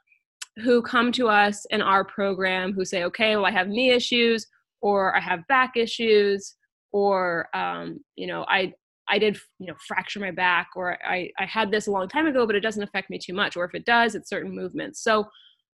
who 0.57 0.81
come 0.81 1.11
to 1.11 1.27
us 1.27 1.65
in 1.69 1.81
our 1.81 2.03
program 2.03 2.73
who 2.73 2.83
say, 2.83 3.03
okay, 3.03 3.35
well, 3.35 3.45
I 3.45 3.51
have 3.51 3.67
knee 3.67 3.91
issues, 3.91 4.47
or 4.81 5.15
I 5.15 5.19
have 5.19 5.45
back 5.47 5.77
issues, 5.77 6.55
or 6.91 7.47
um, 7.53 7.99
you 8.15 8.25
know, 8.25 8.43
I 8.47 8.73
I 9.07 9.19
did, 9.19 9.37
you 9.59 9.67
know, 9.67 9.75
fracture 9.87 10.19
my 10.19 10.31
back, 10.31 10.69
or 10.75 10.97
I, 11.05 11.29
I 11.39 11.45
had 11.45 11.71
this 11.71 11.87
a 11.87 11.91
long 11.91 12.07
time 12.07 12.27
ago, 12.27 12.45
but 12.45 12.55
it 12.55 12.61
doesn't 12.61 12.83
affect 12.83 13.09
me 13.09 13.19
too 13.19 13.33
much. 13.33 13.55
Or 13.55 13.65
if 13.65 13.75
it 13.75 13.85
does, 13.85 14.15
it's 14.15 14.29
certain 14.29 14.53
movements. 14.53 15.03
So 15.03 15.25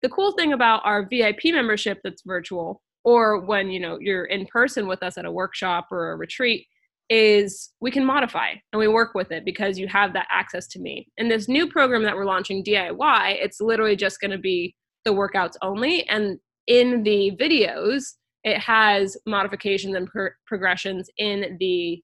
the 0.01 0.09
cool 0.09 0.31
thing 0.33 0.53
about 0.53 0.81
our 0.85 1.07
VIP 1.07 1.45
membership 1.45 1.99
that's 2.03 2.23
virtual, 2.25 2.81
or 3.03 3.45
when 3.45 3.69
you 3.69 3.79
know 3.79 3.97
you're 3.99 4.25
in 4.25 4.45
person 4.45 4.87
with 4.87 5.03
us 5.03 5.17
at 5.17 5.25
a 5.25 5.31
workshop 5.31 5.87
or 5.91 6.11
a 6.11 6.15
retreat, 6.15 6.65
is 7.09 7.71
we 7.79 7.91
can 7.91 8.05
modify 8.05 8.51
and 8.73 8.79
we 8.79 8.87
work 8.87 9.13
with 9.15 9.31
it 9.31 9.45
because 9.45 9.79
you 9.79 9.87
have 9.87 10.13
that 10.13 10.27
access 10.29 10.67
to 10.67 10.79
me. 10.79 11.07
And 11.17 11.31
this 11.31 11.47
new 11.47 11.69
program 11.69 12.03
that 12.03 12.15
we're 12.15 12.25
launching 12.25 12.63
DIY, 12.63 13.37
it's 13.41 13.61
literally 13.61 13.95
just 13.95 14.19
going 14.19 14.31
to 14.31 14.37
be 14.37 14.75
the 15.05 15.13
workouts 15.13 15.55
only, 15.61 16.07
and 16.09 16.37
in 16.67 17.03
the 17.03 17.31
videos, 17.39 18.03
it 18.43 18.59
has 18.59 19.17
modifications 19.25 19.95
and 19.95 20.07
pro- 20.07 20.29
progressions 20.45 21.09
in 21.17 21.57
the 21.59 22.01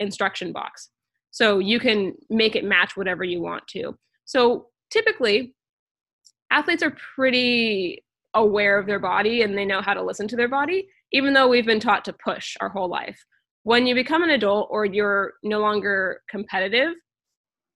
instruction 0.00 0.52
box. 0.52 0.90
So 1.30 1.58
you 1.58 1.80
can 1.80 2.12
make 2.30 2.54
it 2.54 2.64
match 2.64 2.96
whatever 2.96 3.24
you 3.24 3.42
want 3.42 3.66
to. 3.68 3.96
So 4.24 4.66
typically, 4.90 5.54
athletes 6.50 6.82
are 6.82 6.96
pretty 7.16 8.04
aware 8.34 8.78
of 8.78 8.86
their 8.86 8.98
body 8.98 9.42
and 9.42 9.56
they 9.56 9.64
know 9.64 9.80
how 9.80 9.94
to 9.94 10.02
listen 10.02 10.28
to 10.28 10.36
their 10.36 10.48
body, 10.48 10.88
even 11.12 11.34
though 11.34 11.48
we've 11.48 11.66
been 11.66 11.80
taught 11.80 12.04
to 12.04 12.12
push 12.12 12.56
our 12.60 12.68
whole 12.68 12.88
life. 12.88 13.18
When 13.62 13.86
you 13.86 13.94
become 13.94 14.22
an 14.22 14.30
adult 14.30 14.68
or 14.70 14.84
you're 14.84 15.34
no 15.42 15.60
longer 15.60 16.20
competitive, 16.28 16.94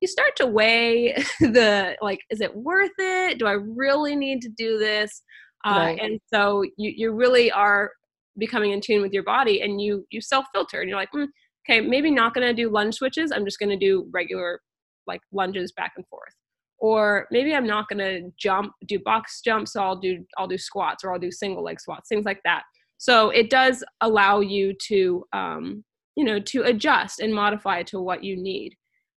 you 0.01 0.09
start 0.09 0.37
to 0.37 0.47
weigh 0.47 1.15
the 1.41 1.97
like, 2.03 2.21
is 2.31 2.41
it 2.41 2.55
worth 2.55 2.91
it? 2.99 3.39
Do 3.39 3.47
I 3.47 3.53
really 3.53 4.15
need 4.15 4.43
to 4.43 4.49
do 4.49 4.79
this? 4.79 5.23
Uh. 5.65 5.97
And 6.01 6.21
so 6.33 6.63
you, 6.77 6.93
you 6.97 7.13
really 7.13 7.51
are 7.51 7.91
becoming 8.39 8.71
in 8.71 8.81
tune 8.81 9.03
with 9.03 9.13
your 9.13 9.25
body 9.25 9.63
and 9.63 9.81
you 9.81 10.07
you 10.11 10.21
self 10.21 10.47
filter 10.53 10.81
and 10.81 10.89
you're 10.89 10.99
like, 10.99 11.11
mm, 11.15 11.27
okay, 11.69 11.81
maybe 11.81 12.11
not 12.11 12.35
going 12.35 12.47
to 12.47 12.55
do 12.55 12.71
lunge 12.71 12.95
switches. 12.95 13.33
I'm 13.33 13.45
just 13.45 13.59
going 13.59 13.71
to 13.71 13.77
do 13.77 14.09
regular 14.13 14.61
like 15.07 15.21
lunges 15.33 15.73
back 15.73 15.93
and 15.97 16.07
forth. 16.07 16.35
Or 16.79 17.27
maybe 17.31 17.55
I'm 17.55 17.67
not 17.67 17.89
going 17.89 17.99
to 17.99 18.31
jump, 18.39 18.73
do 18.87 19.01
box 19.01 19.41
jumps. 19.41 19.73
So 19.73 19.83
I'll 19.83 19.99
do, 19.99 20.25
I'll 20.37 20.47
do 20.47 20.59
squats 20.59 21.03
or 21.03 21.13
I'll 21.13 21.19
do 21.19 21.33
single 21.33 21.65
leg 21.65 21.81
squats, 21.81 22.09
things 22.09 22.25
like 22.25 22.41
that. 22.45 22.63
So 22.99 23.31
it 23.31 23.51
does 23.51 23.83
allow 24.01 24.41
you 24.41 24.75
to, 24.87 25.25
um, 25.33 25.85
you 26.17 26.25
know, 26.25 26.39
to 26.41 26.63
adjust 26.63 27.21
and 27.21 27.35
modify 27.35 27.83
to 27.85 28.01
what 28.01 28.23
you 28.23 28.37
need. 28.37 28.75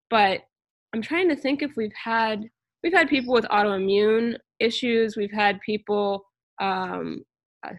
But 0.10 0.41
I'm 0.93 1.01
trying 1.01 1.29
to 1.29 1.36
think 1.36 1.62
if 1.62 1.75
we've 1.77 1.93
had, 1.93 2.43
we've 2.84 2.93
had 2.93 3.10
people 3.10 3.34
with 3.34 3.46
autoimmune 3.46 4.38
issues. 4.60 5.15
We've 5.15 5.31
had 5.31 5.62
people 5.62 6.25
um, 6.60 7.24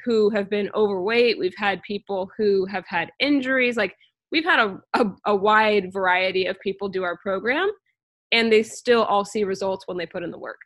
who 0.05 0.31
have 0.31 0.49
been 0.49 0.71
overweight. 0.75 1.39
We've 1.39 1.57
had 1.57 1.83
people 1.83 2.31
who 2.37 2.67
have 2.67 2.85
had 2.87 3.11
injuries. 3.21 3.77
Like 3.77 3.95
we've 4.33 4.45
had 4.45 4.59
a, 4.59 4.81
a, 4.95 5.07
a 5.27 5.37
wide 5.37 5.93
variety 5.93 6.47
of 6.47 6.59
people 6.61 6.89
do 6.89 7.05
our 7.05 7.17
program 7.19 7.71
and 8.33 8.51
they 8.51 8.63
still 8.63 9.05
all 9.05 9.25
see 9.25 9.45
results 9.45 9.87
when 9.87 9.99
they 9.99 10.07
put 10.07 10.23
in 10.23 10.31
the 10.31 10.39
work. 10.39 10.59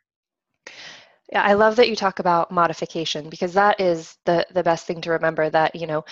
Yeah 1.31 1.43
i 1.43 1.53
love 1.53 1.75
that 1.75 1.89
you 1.89 1.95
talk 1.95 2.19
about 2.19 2.51
modification 2.51 3.29
because 3.29 3.53
that 3.53 3.79
is 3.79 4.17
the 4.25 4.45
the 4.53 4.63
best 4.63 4.87
thing 4.87 5.01
to 5.01 5.11
remember 5.11 5.49
that 5.49 5.75
you 5.75 5.85
know 5.85 6.05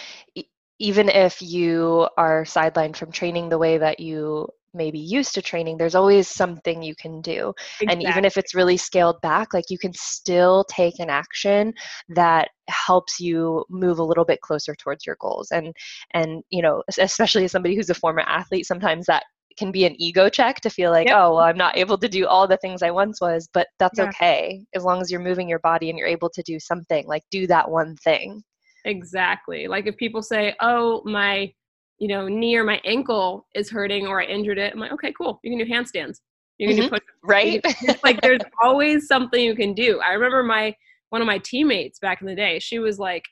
even 0.79 1.07
if 1.07 1.41
you 1.41 2.09
are 2.17 2.43
sidelined 2.43 2.97
from 2.97 3.12
training 3.12 3.47
the 3.47 3.57
way 3.57 3.77
that 3.77 4.00
you 4.00 4.50
maybe 4.75 5.00
used 5.00 5.34
to 5.34 5.41
training 5.41 5.77
there's 5.77 5.96
always 5.96 6.27
something 6.27 6.84
you 6.84 6.96
can 6.96 7.22
do 7.22 7.53
exactly. 7.82 7.88
and 7.88 8.03
even 8.03 8.25
if 8.25 8.38
it's 8.38 8.53
really 8.53 8.77
scaled 8.77 9.20
back 9.22 9.53
like 9.53 9.65
you 9.70 9.77
can 9.77 9.94
still 9.94 10.65
take 10.70 11.00
an 11.00 11.10
action 11.10 11.74
that 12.10 12.50
helps 12.67 13.20
you 13.20 13.63
move 13.70 14.00
a 14.00 14.03
little 14.03 14.25
bit 14.25 14.41
closer 14.41 14.75
towards 14.75 15.05
your 15.05 15.17
goals 15.20 15.51
and 15.51 15.74
and 16.13 16.44
you 16.50 16.62
know 16.62 16.84
especially 17.00 17.46
as 17.46 17.51
somebody 17.51 17.75
who's 17.75 17.89
a 17.89 17.96
former 17.96 18.22
athlete 18.22 18.65
sometimes 18.65 19.05
that 19.05 19.24
can 19.58 19.72
be 19.72 19.86
an 19.86 19.96
ego 20.00 20.27
check 20.27 20.60
to 20.60 20.70
feel 20.70 20.91
like 20.91 21.08
yep. 21.08 21.15
oh 21.17 21.36
well 21.36 21.46
i'm 21.46 21.58
not 21.58 21.77
able 21.77 21.98
to 21.98 22.10
do 22.10 22.27
all 22.27 22.48
the 22.48 22.58
things 22.58 22.84
i 22.84 22.91
once 22.91 23.22
was 23.22 23.48
but 23.53 23.67
that's 23.79 24.00
yeah. 24.00 24.05
okay 24.05 24.62
as 24.74 24.84
long 24.84 25.01
as 25.01 25.10
you're 25.10 25.22
moving 25.22 25.48
your 25.48 25.60
body 25.60 25.89
and 25.89 25.98
you're 25.98 26.08
able 26.08 26.29
to 26.29 26.44
do 26.44 26.60
something 26.60 27.05
like 27.08 27.24
do 27.32 27.48
that 27.48 27.70
one 27.70 27.96
thing 28.03 28.44
exactly 28.86 29.67
like 29.67 29.88
if 29.88 29.96
people 29.98 30.22
say 30.22 30.55
oh 30.62 31.01
my 31.05 31.51
you 31.99 32.07
know, 32.07 32.27
knee 32.27 32.55
or 32.55 32.63
my 32.63 32.81
ankle 32.85 33.47
is 33.55 33.69
hurting 33.69 34.07
or 34.07 34.21
I 34.21 34.25
injured 34.25 34.57
it, 34.57 34.73
I'm 34.73 34.79
like, 34.79 34.91
okay, 34.93 35.13
cool. 35.17 35.39
You 35.43 35.55
can 35.55 35.65
do 35.65 35.71
handstands. 35.71 36.19
You 36.57 36.67
can 36.67 36.77
mm-hmm. 36.77 36.83
do 36.85 36.89
push 36.89 36.99
right. 37.23 37.65
like 38.03 38.21
there's 38.21 38.41
always 38.61 39.07
something 39.07 39.43
you 39.43 39.55
can 39.55 39.73
do. 39.73 39.99
I 39.99 40.13
remember 40.13 40.43
my 40.43 40.73
one 41.09 41.21
of 41.21 41.27
my 41.27 41.37
teammates 41.39 41.99
back 41.99 42.21
in 42.21 42.27
the 42.27 42.35
day. 42.35 42.59
She 42.59 42.79
was 42.79 42.99
like 42.99 43.23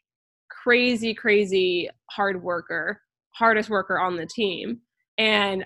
crazy, 0.49 1.13
crazy 1.13 1.89
hard 2.11 2.41
worker, 2.43 3.01
hardest 3.31 3.69
worker 3.69 3.99
on 3.99 4.17
the 4.17 4.25
team, 4.25 4.79
and 5.17 5.65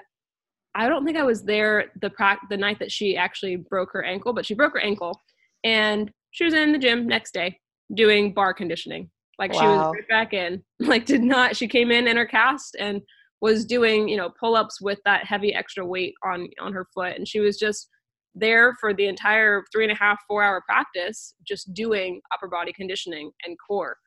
I 0.76 0.88
don't 0.88 1.04
think 1.04 1.18
I 1.18 1.24
was 1.24 1.44
there 1.44 1.86
the 2.02 2.12
pra- 2.12 2.40
the 2.50 2.58
night 2.58 2.78
that 2.80 2.92
she 2.92 3.18
actually 3.18 3.56
broke 3.56 3.90
her 3.94 4.04
ankle, 4.04 4.34
but 4.34 4.46
she 4.46 4.54
broke 4.54 4.74
her 4.74 4.80
ankle, 4.80 5.20
and 5.64 6.12
she 6.32 6.44
was 6.44 6.54
in 6.54 6.72
the 6.72 6.80
gym 6.80 7.08
next 7.08 7.34
day 7.34 7.60
doing 7.96 8.34
bar 8.34 8.54
conditioning 8.54 9.10
like 9.40 9.54
wow. 9.54 9.60
she 9.60 9.66
was 9.66 9.94
right 9.96 10.08
back 10.08 10.34
in. 10.34 10.64
Like 10.80 11.06
did 11.06 11.24
not 11.24 11.56
she 11.56 11.68
came 11.68 11.92
in 11.92 12.08
in 12.08 12.18
her 12.18 12.26
cast 12.26 12.76
and 12.80 13.02
was 13.42 13.66
doing, 13.66 14.08
you 14.08 14.18
know, 14.18 14.32
pull-ups 14.40 14.82
with 14.82 15.00
that 15.06 15.26
heavy 15.26 15.54
extra 15.54 15.86
weight 15.86 16.14
on 16.24 16.48
on 16.60 16.74
her 16.74 16.88
foot. 16.94 17.16
And 17.18 17.28
she 17.28 17.40
was 17.40 17.58
just 17.58 17.90
there 18.36 18.76
for 18.80 18.94
the 18.94 19.08
entire 19.08 19.64
three 19.72 19.84
and 19.84 19.92
a 19.92 19.96
half, 19.96 20.20
four 20.28 20.44
hour 20.44 20.62
practice, 20.68 21.34
just 21.48 21.74
doing 21.74 22.22
upper 22.34 22.48
body 22.48 22.72
conditioning 22.74 23.32
and 23.46 23.58
core. 23.68 23.98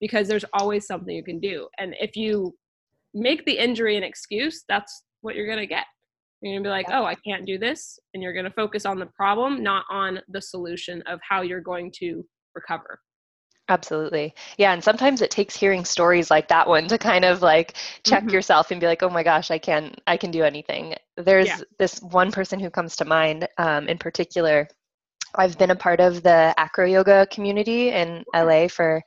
Because 0.00 0.28
there's 0.28 0.44
always 0.54 0.86
something 0.86 1.14
you 1.14 1.24
can 1.24 1.40
do. 1.40 1.68
And 1.78 1.94
if 2.00 2.16
you 2.16 2.54
make 3.12 3.44
the 3.44 3.58
injury 3.58 3.96
an 3.96 4.02
excuse, 4.02 4.64
that's 4.68 5.04
what 5.20 5.34
you're 5.34 5.48
gonna 5.48 5.66
get. 5.66 5.84
You're 6.40 6.54
gonna 6.54 6.64
be 6.64 6.70
like, 6.70 6.86
oh, 6.90 7.04
I 7.04 7.16
can't 7.16 7.44
do 7.44 7.58
this, 7.58 7.98
and 8.14 8.22
you're 8.22 8.32
gonna 8.32 8.52
focus 8.56 8.86
on 8.86 8.98
the 8.98 9.10
problem, 9.14 9.62
not 9.62 9.84
on 9.90 10.20
the 10.28 10.40
solution 10.40 11.02
of 11.06 11.20
how 11.28 11.42
you're 11.42 11.60
going 11.60 11.92
to 11.98 12.24
recover. 12.54 12.98
Absolutely. 13.70 14.34
Yeah. 14.58 14.72
And 14.72 14.82
sometimes 14.82 15.22
it 15.22 15.30
takes 15.30 15.56
hearing 15.56 15.84
stories 15.84 16.28
like 16.28 16.48
that 16.48 16.66
one 16.66 16.88
to 16.88 16.98
kind 16.98 17.24
of 17.24 17.40
like 17.40 17.76
check 18.04 18.24
mm-hmm. 18.24 18.30
yourself 18.30 18.72
and 18.72 18.80
be 18.80 18.88
like, 18.88 19.04
oh 19.04 19.08
my 19.08 19.22
gosh, 19.22 19.52
I 19.52 19.58
can, 19.58 19.94
I 20.08 20.16
can 20.16 20.32
do 20.32 20.42
anything. 20.42 20.96
There's 21.16 21.46
yeah. 21.46 21.60
this 21.78 22.02
one 22.02 22.32
person 22.32 22.58
who 22.58 22.68
comes 22.68 22.96
to 22.96 23.04
mind 23.04 23.46
um, 23.58 23.88
in 23.88 23.96
particular. 23.96 24.66
I've 25.36 25.56
been 25.56 25.70
a 25.70 25.76
part 25.76 26.00
of 26.00 26.24
the 26.24 26.52
acro 26.58 26.84
yoga 26.84 27.28
community 27.30 27.90
in 27.90 28.24
LA 28.34 28.66
for, 28.66 29.00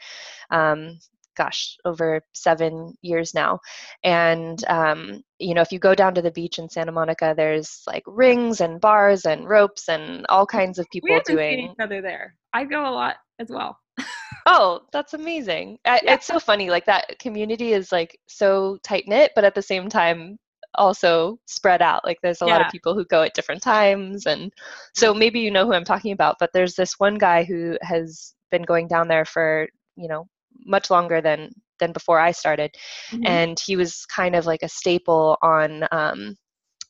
um, 0.50 0.98
gosh, 1.36 1.76
over 1.84 2.22
seven 2.34 2.94
years 3.02 3.34
now. 3.34 3.60
And, 4.06 4.64
um, 4.70 5.24
you 5.40 5.56
know, 5.56 5.62
if 5.62 5.74
you 5.74 5.80
go 5.80 5.94
down 5.94 6.16
to 6.16 6.22
the 6.22 6.32
beach 6.32 6.58
in 6.58 6.70
Santa 6.70 6.94
Monica, 6.94 7.34
there's 7.36 7.82
like 7.86 8.04
rings 8.08 8.62
and 8.62 8.80
bars 8.80 9.26
and 9.26 9.46
ropes 9.46 9.90
and 9.90 10.26
all 10.30 10.46
kinds 10.46 10.80
of 10.80 10.86
people 10.90 11.10
we 11.14 11.20
doing. 11.26 11.72
each 11.72 11.80
other 11.82 12.02
there. 12.02 12.36
I 12.54 12.64
go 12.64 12.88
a 12.88 12.92
lot 12.92 13.18
as 13.40 13.50
well. 13.50 13.78
Oh, 14.46 14.82
that's 14.92 15.14
amazing. 15.14 15.80
I, 15.86 16.02
Yeah. 16.04 16.14
It's 16.16 16.28
so 16.28 16.40
funny. 16.40 16.70
Like 16.70 16.86
that 16.86 17.18
community 17.20 17.74
is 17.74 17.92
like 17.92 18.18
so 18.28 18.78
tight 18.84 19.08
knit, 19.08 19.32
but 19.36 19.44
at 19.44 19.56
the 19.56 19.62
same 19.62 19.90
time 19.90 20.38
also 20.76 21.38
spread 21.46 21.82
out. 21.82 22.04
Like 22.06 22.18
there's 22.22 22.42
a 22.42 22.46
lot 22.46 22.62
of 22.62 22.70
people 22.72 22.94
who 22.96 23.06
go 23.06 23.22
at 23.22 23.34
different 23.34 23.62
times. 23.62 24.26
And 24.26 24.52
so 24.96 25.14
maybe 25.14 25.40
you 25.40 25.52
know 25.52 25.66
who 25.66 25.74
I'm 25.74 25.86
talking 25.86 26.12
about, 26.12 26.38
but 26.40 26.50
there's 26.54 26.76
this 26.76 26.94
one 27.00 27.16
guy 27.16 27.44
who 27.44 27.78
has 27.82 28.34
been 28.52 28.64
going 28.64 28.88
down 28.88 29.08
there 29.08 29.26
for, 29.26 29.68
you 29.96 30.08
know, 30.08 30.28
much 30.66 30.90
longer 30.90 31.22
than 31.22 31.52
than 31.80 31.92
before 31.92 32.20
I 32.20 32.32
started. 32.32 32.72
Mhm. 33.12 33.28
And 33.28 33.60
he 33.60 33.76
was 33.76 34.06
kind 34.06 34.36
of 34.36 34.46
like 34.46 34.64
a 34.64 34.70
staple 34.70 35.38
on 35.42 35.88
um 35.92 36.36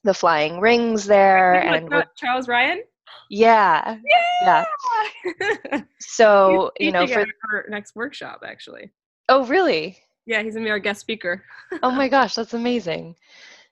the 0.04 0.14
flying 0.14 0.60
rings 0.60 1.06
there 1.06 1.62
and 1.62 1.90
Charles 2.18 2.48
Ryan. 2.48 2.84
Yeah. 3.30 3.98
Yeah. 4.42 4.64
So, 6.00 6.72
you 6.80 6.92
know, 6.92 7.08
for 7.08 7.26
for 7.26 7.58
our 7.58 7.66
next 7.70 7.96
workshop, 7.96 8.44
actually. 8.46 8.92
oh 9.30 9.46
really? 9.46 9.98
Yeah, 10.26 10.44
he's 10.44 10.54
gonna 10.54 10.66
be 10.66 10.72
our 10.72 10.80
guest 10.80 11.02
speaker. 11.02 11.44
Oh 11.82 11.92
my 11.92 12.08
gosh, 12.08 12.36
that's 12.36 12.54
amazing. 12.54 13.16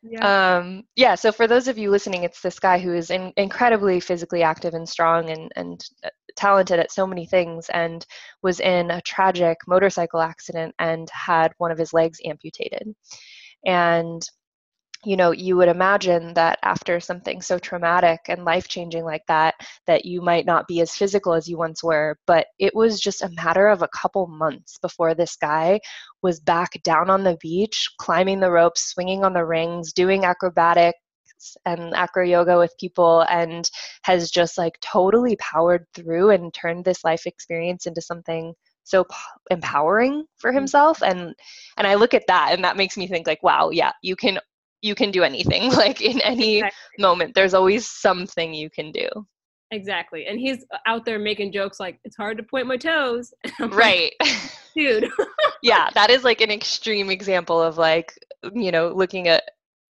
Yeah. 0.03 0.57
Um, 0.57 0.83
yeah, 0.95 1.13
so 1.13 1.31
for 1.31 1.45
those 1.45 1.67
of 1.67 1.77
you 1.77 1.91
listening, 1.91 2.23
it's 2.23 2.41
this 2.41 2.57
guy 2.57 2.79
who 2.79 2.93
is 2.93 3.11
in, 3.11 3.31
incredibly 3.37 3.99
physically 3.99 4.41
active 4.41 4.73
and 4.73 4.89
strong 4.89 5.29
and, 5.29 5.51
and 5.55 5.85
uh, 6.03 6.09
talented 6.35 6.79
at 6.79 6.91
so 6.91 7.05
many 7.05 7.27
things 7.27 7.69
and 7.69 8.05
was 8.41 8.59
in 8.59 8.89
a 8.89 9.01
tragic 9.01 9.57
motorcycle 9.67 10.21
accident 10.21 10.73
and 10.79 11.07
had 11.11 11.53
one 11.59 11.69
of 11.69 11.77
his 11.77 11.93
legs 11.93 12.19
amputated. 12.25 12.95
And, 13.65 14.27
you 15.03 15.15
know, 15.15 15.31
you 15.31 15.55
would 15.57 15.67
imagine 15.67 16.33
that 16.35 16.59
after 16.63 16.99
something 16.99 17.41
so 17.41 17.57
traumatic 17.57 18.19
and 18.27 18.45
life 18.45 18.67
changing 18.67 19.03
like 19.03 19.23
that, 19.27 19.55
that 19.87 20.05
you 20.05 20.21
might 20.21 20.45
not 20.45 20.67
be 20.67 20.79
as 20.81 20.95
physical 20.95 21.33
as 21.33 21.47
you 21.47 21.57
once 21.57 21.83
were. 21.83 22.17
But 22.27 22.47
it 22.59 22.75
was 22.75 22.99
just 22.99 23.23
a 23.23 23.29
matter 23.29 23.67
of 23.67 23.81
a 23.81 23.89
couple 23.89 24.27
months 24.27 24.77
before 24.79 25.15
this 25.15 25.35
guy 25.35 25.79
was 26.21 26.39
back 26.39 26.69
down 26.83 27.09
on 27.09 27.23
the 27.23 27.37
beach, 27.41 27.89
climbing 27.99 28.39
the 28.39 28.51
ropes, 28.51 28.91
swinging 28.91 29.25
on 29.25 29.33
the 29.33 29.45
rings, 29.45 29.91
doing 29.91 30.23
acrobatics 30.25 30.97
and 31.65 31.95
acro 31.95 32.23
yoga 32.23 32.59
with 32.59 32.73
people, 32.79 33.21
and 33.21 33.69
has 34.03 34.29
just 34.29 34.57
like 34.57 34.73
totally 34.81 35.35
powered 35.37 35.85
through 35.95 36.29
and 36.29 36.53
turned 36.53 36.85
this 36.85 37.03
life 37.03 37.25
experience 37.25 37.87
into 37.87 38.01
something 38.01 38.53
so 38.83 39.03
p- 39.03 39.15
empowering 39.51 40.25
for 40.37 40.51
mm. 40.51 40.55
himself 40.55 41.03
and 41.03 41.35
and 41.77 41.87
I 41.87 41.93
look 41.95 42.15
at 42.15 42.25
that 42.27 42.49
and 42.51 42.63
that 42.63 42.77
makes 42.77 42.97
me 42.97 43.07
think 43.07 43.27
like 43.27 43.43
wow 43.43 43.69
yeah 43.69 43.91
you 44.01 44.15
can 44.15 44.39
you 44.81 44.95
can 44.95 45.11
do 45.11 45.23
anything 45.23 45.71
like 45.83 46.01
in 46.01 46.19
any 46.21 46.57
Exactly. 46.57 46.77
moment 46.99 47.33
there's 47.35 47.53
always 47.53 47.87
something 47.87 48.53
you 48.53 48.69
can 48.69 48.91
do 48.91 49.07
Exactly. 49.73 50.25
And 50.25 50.37
he's 50.37 50.65
uh, 50.73 50.79
out 50.85 51.05
there 51.05 51.17
making 51.17 51.53
jokes 51.53 51.79
like, 51.79 51.97
it's 52.03 52.17
hard 52.17 52.35
to 52.35 52.43
point 52.43 52.67
my 52.67 52.75
toes. 52.75 53.33
Like, 53.59 53.73
right 53.73 54.11
Dude. 54.75 55.09
yeah 55.63 55.89
that 55.93 56.09
is 56.09 56.23
like 56.25 56.41
an 56.41 56.51
extreme 56.51 57.09
example 57.09 57.61
of 57.61 57.77
like 57.77 58.13
you 58.53 58.71
know 58.71 58.89
looking 58.89 59.27
at 59.29 59.43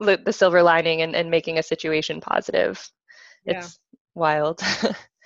the 0.02 0.32
silver 0.34 0.62
lining 0.64 1.02
and, 1.02 1.16
and 1.16 1.30
making 1.32 1.60
a 1.60 1.64
situation 1.64 2.20
positive 2.20 2.90
Yeah. 3.46 3.60
it's 3.60 3.80
wild 4.16 4.62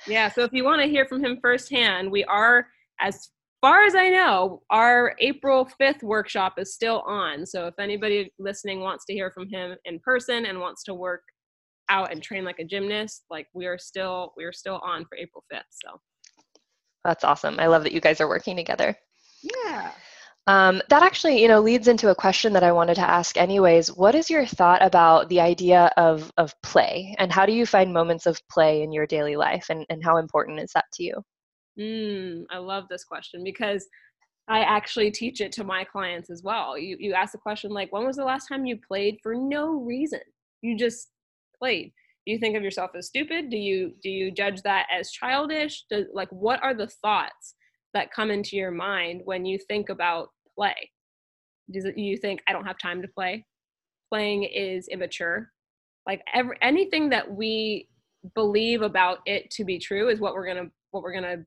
Yeah. 0.08 0.30
So 0.30 0.44
if 0.44 0.52
you 0.54 0.64
want 0.64 0.82
to 0.82 0.88
hear 0.88 1.06
from 1.06 1.24
him 1.24 1.40
firsthand, 1.42 2.12
we 2.12 2.24
are, 2.26 2.68
as 3.00 3.30
far 3.64 3.84
as 3.86 3.96
I 3.96 4.10
know, 4.10 4.62
our 4.70 5.16
April 5.20 5.68
5th 5.82 6.04
workshop 6.04 6.56
is 6.58 6.74
still 6.74 7.02
on. 7.08 7.46
So 7.46 7.68
if 7.68 7.76
anybody 7.80 8.32
listening 8.38 8.82
wants 8.82 9.06
to 9.06 9.14
hear 9.14 9.32
from 9.32 9.48
him 9.50 9.76
in 9.86 10.00
person 10.00 10.46
and 10.46 10.60
wants 10.60 10.84
to 10.84 10.94
work 10.94 11.22
out 11.90 12.12
and 12.12 12.22
train 12.22 12.44
like 12.44 12.60
a 12.60 12.66
gymnast, 12.66 13.24
like 13.30 13.48
we 13.54 13.66
are 13.66 13.78
still 13.78 14.34
we 14.38 14.44
are 14.44 14.54
still 14.54 14.82
on 14.84 15.06
for 15.06 15.18
April 15.18 15.44
5th. 15.52 15.62
So 15.72 16.00
that's 17.04 17.26
awesome 17.26 17.60
i 17.60 17.68
love 17.68 17.84
that 17.84 17.92
you 17.92 18.00
guys 18.00 18.22
are 18.22 18.30
working 18.30 18.56
together 18.56 18.96
yeah. 19.44 19.92
Um, 20.46 20.82
that 20.90 21.04
actually, 21.04 21.42
you 21.42 21.48
know, 21.48 21.62
leads 21.62 21.88
into 21.88 22.10
a 22.10 22.16
question 22.16 22.52
that 22.54 22.64
I 22.64 22.74
wanted 22.74 22.96
to 22.96 23.10
ask. 23.10 23.38
Anyways, 23.38 23.90
what 23.90 24.14
is 24.14 24.30
your 24.30 24.46
thought 24.46 24.84
about 24.84 25.30
the 25.30 25.40
idea 25.40 25.90
of 25.96 26.32
of 26.38 26.54
play, 26.64 27.16
and 27.18 27.32
how 27.32 27.46
do 27.46 27.54
you 27.54 27.66
find 27.66 27.94
moments 27.94 28.26
of 28.26 28.42
play 28.52 28.84
in 28.84 28.92
your 28.92 29.08
daily 29.08 29.38
life, 29.38 29.68
and 29.70 29.86
and 29.90 30.04
how 30.04 30.18
important 30.18 30.60
is 30.60 30.72
that 30.76 30.86
to 30.94 31.04
you? 31.04 31.14
Mm, 31.80 32.44
I 32.52 32.58
love 32.58 32.86
this 32.90 33.04
question 33.04 33.44
because 33.44 33.88
I 34.48 34.60
actually 34.60 35.10
teach 35.12 35.42
it 35.42 35.52
to 35.54 35.64
my 35.64 35.84
clients 35.84 36.30
as 36.30 36.44
well. 36.44 36.78
You 36.78 36.98
you 37.00 37.14
ask 37.14 37.32
the 37.32 37.38
question 37.38 37.72
like, 37.72 37.92
when 37.92 38.06
was 38.06 38.18
the 38.18 38.26
last 38.26 38.48
time 38.48 38.66
you 38.66 38.78
played 38.88 39.18
for 39.24 39.36
no 39.36 39.72
reason? 39.82 40.20
You 40.62 40.78
just 40.78 41.10
played. 41.58 41.94
Do 42.26 42.32
you 42.32 42.40
think 42.40 42.56
of 42.56 42.64
yourself 42.64 42.92
as 42.96 43.08
stupid? 43.08 43.50
Do 43.50 43.58
you 43.58 43.94
do 44.04 44.10
you 44.10 44.32
judge 44.32 44.62
that 44.64 44.88
as 44.92 45.12
childish? 45.12 45.86
Do, 45.90 46.06
like, 46.14 46.30
what 46.30 46.62
are 46.64 46.74
the 46.74 46.88
thoughts 46.88 47.56
that 47.94 48.12
come 48.12 48.32
into 48.32 48.56
your 48.58 48.72
mind 48.72 49.22
when 49.26 49.46
you 49.46 49.58
think 49.58 49.90
about 49.90 50.30
play? 50.56 50.92
Does 51.72 51.86
it, 51.86 51.98
you 51.98 52.18
think 52.18 52.42
I 52.48 52.54
don't 52.54 52.66
have 52.66 52.78
time 52.78 53.02
to 53.02 53.08
play? 53.08 53.46
Playing 54.12 54.44
is 54.44 54.88
immature. 54.90 55.52
Like 56.06 56.22
every 56.34 56.58
anything 56.62 57.10
that 57.10 57.32
we 57.32 57.88
believe 58.36 58.82
about 58.82 59.20
it 59.26 59.50
to 59.52 59.66
be 59.66 59.80
true 59.80 60.10
is 60.10 60.20
what 60.20 60.34
we're 60.34 60.48
gonna 60.48 60.70
what 60.92 61.04
we're 61.04 61.14
gonna 61.14 61.46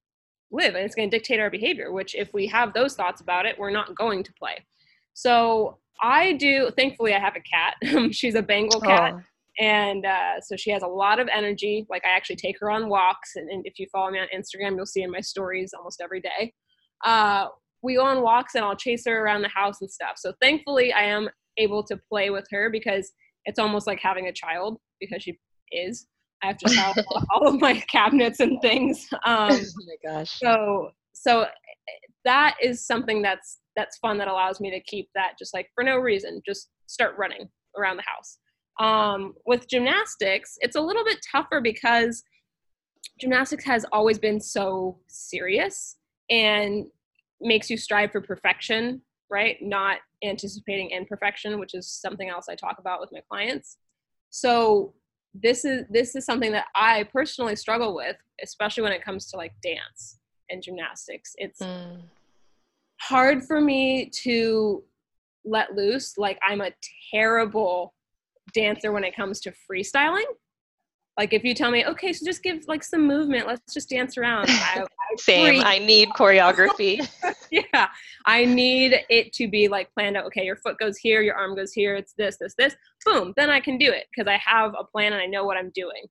live 0.52 0.74
and 0.74 0.84
it's 0.84 0.94
going 0.94 1.10
to 1.10 1.16
dictate 1.16 1.40
our 1.40 1.50
behavior 1.50 1.92
which 1.92 2.14
if 2.14 2.32
we 2.32 2.46
have 2.46 2.72
those 2.72 2.94
thoughts 2.94 3.20
about 3.20 3.46
it 3.46 3.58
we're 3.58 3.70
not 3.70 3.94
going 3.94 4.22
to 4.22 4.32
play. 4.34 4.56
So 5.14 5.78
i 6.02 6.34
do 6.34 6.70
thankfully 6.76 7.14
i 7.14 7.18
have 7.18 7.36
a 7.36 7.40
cat. 7.40 8.12
She's 8.12 8.34
a 8.34 8.42
bengal 8.42 8.80
cat 8.80 9.14
Oh, 9.16 9.20
and 9.58 10.04
uh, 10.04 10.38
so 10.42 10.54
she 10.54 10.70
has 10.70 10.82
a 10.82 10.86
lot 10.86 11.18
of 11.18 11.28
energy. 11.34 11.86
Like 11.88 12.04
i 12.04 12.14
actually 12.14 12.36
take 12.36 12.56
her 12.60 12.70
on 12.70 12.88
walks 12.88 13.32
and, 13.36 13.48
and 13.50 13.62
if 13.66 13.78
you 13.78 13.86
follow 13.92 14.10
me 14.10 14.18
on 14.18 14.28
instagram 14.34 14.76
you'll 14.76 14.86
see 14.86 15.02
in 15.02 15.10
my 15.10 15.20
stories 15.20 15.72
almost 15.76 16.00
every 16.02 16.20
day. 16.20 16.52
Uh, 17.04 17.48
we 17.82 17.94
go 17.94 18.04
on 18.04 18.22
walks 18.22 18.54
and 18.54 18.64
i'll 18.64 18.76
chase 18.76 19.04
her 19.06 19.24
around 19.24 19.42
the 19.42 19.48
house 19.48 19.80
and 19.80 19.90
stuff. 19.90 20.14
So 20.16 20.32
thankfully 20.40 20.92
i 20.92 21.02
am 21.02 21.28
able 21.56 21.82
to 21.84 21.96
play 22.08 22.30
with 22.30 22.46
her 22.50 22.70
because 22.70 23.12
it's 23.46 23.58
almost 23.58 23.86
like 23.86 24.00
having 24.00 24.26
a 24.26 24.32
child 24.32 24.78
because 25.00 25.22
she 25.22 25.38
is 25.72 26.06
i 26.42 26.48
have 26.48 26.56
to 26.58 26.68
sell 26.68 26.94
all 27.30 27.46
of 27.48 27.60
my 27.60 27.74
cabinets 27.90 28.40
and 28.40 28.60
things 28.62 29.08
um, 29.24 29.50
oh 29.50 29.58
my 29.86 30.10
gosh. 30.10 30.38
so 30.38 30.90
so 31.14 31.42
eh, 31.42 31.46
that 32.24 32.56
is 32.62 32.86
something 32.86 33.22
that's 33.22 33.58
that's 33.76 33.98
fun 33.98 34.18
that 34.18 34.28
allows 34.28 34.60
me 34.60 34.70
to 34.70 34.80
keep 34.80 35.08
that 35.14 35.32
just 35.38 35.54
like 35.54 35.68
for 35.74 35.84
no 35.84 35.96
reason 35.96 36.40
just 36.46 36.70
start 36.86 37.14
running 37.18 37.48
around 37.76 37.96
the 37.96 38.02
house. 38.06 38.38
Um, 38.78 39.34
with 39.46 39.68
gymnastics 39.68 40.58
it's 40.60 40.76
a 40.76 40.80
little 40.80 41.04
bit 41.04 41.18
tougher 41.32 41.60
because 41.62 42.22
gymnastics 43.18 43.64
has 43.64 43.86
always 43.90 44.18
been 44.18 44.38
so 44.38 44.98
serious 45.08 45.96
and 46.28 46.86
makes 47.40 47.70
you 47.70 47.76
strive 47.76 48.12
for 48.12 48.20
perfection 48.20 49.00
right? 49.28 49.56
Not 49.60 49.98
anticipating 50.24 50.90
imperfection 50.90 51.58
which 51.58 51.74
is 51.74 51.90
something 51.90 52.28
else 52.28 52.46
i 52.48 52.54
talk 52.54 52.76
about 52.78 53.00
with 53.00 53.10
my 53.12 53.20
clients. 53.30 53.78
So 54.30 54.94
this 55.42 55.64
is 55.64 55.84
this 55.90 56.14
is 56.16 56.24
something 56.24 56.52
that 56.52 56.66
i 56.74 57.04
personally 57.12 57.56
struggle 57.56 57.94
with 57.94 58.16
especially 58.42 58.82
when 58.82 58.92
it 58.92 59.04
comes 59.04 59.26
to 59.30 59.36
like 59.36 59.52
dance 59.62 60.18
and 60.50 60.62
gymnastics. 60.62 61.34
It's 61.38 61.60
Mm, 61.60 62.02
hard 63.00 63.44
for 63.44 63.60
me 63.60 64.10
to 64.22 64.82
let 65.44 65.74
loose 65.74 66.16
like 66.18 66.38
i'm 66.46 66.60
a 66.60 66.70
terrible 67.12 67.94
dancer 68.54 68.90
when 68.92 69.04
it 69.04 69.14
comes 69.14 69.40
to 69.40 69.52
freestyling 69.70 70.24
like 71.16 71.32
if 71.32 71.44
you 71.44 71.54
tell 71.54 71.70
me 71.70 71.84
okay 71.86 72.12
so 72.12 72.24
just 72.24 72.42
give 72.42 72.62
like 72.68 72.84
some 72.84 73.06
movement 73.06 73.46
let's 73.46 73.72
just 73.72 73.88
dance 73.88 74.16
around 74.16 74.46
I, 74.48 74.82
I 74.82 74.86
same. 75.18 75.62
I 75.64 75.78
need 75.78 76.08
choreography. 76.10 77.06
yeah 77.50 77.88
i 78.26 78.44
need 78.44 79.04
it 79.08 79.32
to 79.32 79.48
be 79.48 79.68
like 79.68 79.92
planned 79.92 80.16
out 80.16 80.26
okay 80.26 80.44
your 80.44 80.56
foot 80.56 80.78
goes 80.78 80.96
here 80.96 81.22
your 81.22 81.34
arm 81.34 81.54
goes 81.54 81.72
here 81.72 81.94
it's 81.94 82.12
this 82.18 82.36
this 82.40 82.54
this 82.58 82.74
boom 83.04 83.32
then 83.36 83.50
i 83.50 83.60
can 83.60 83.78
do 83.78 83.90
it 83.90 84.06
because 84.14 84.30
i 84.30 84.38
have 84.44 84.74
a 84.78 84.84
plan 84.84 85.12
and 85.12 85.22
i 85.22 85.26
know 85.26 85.44
what 85.44 85.56
i'm 85.56 85.70
doing 85.74 86.02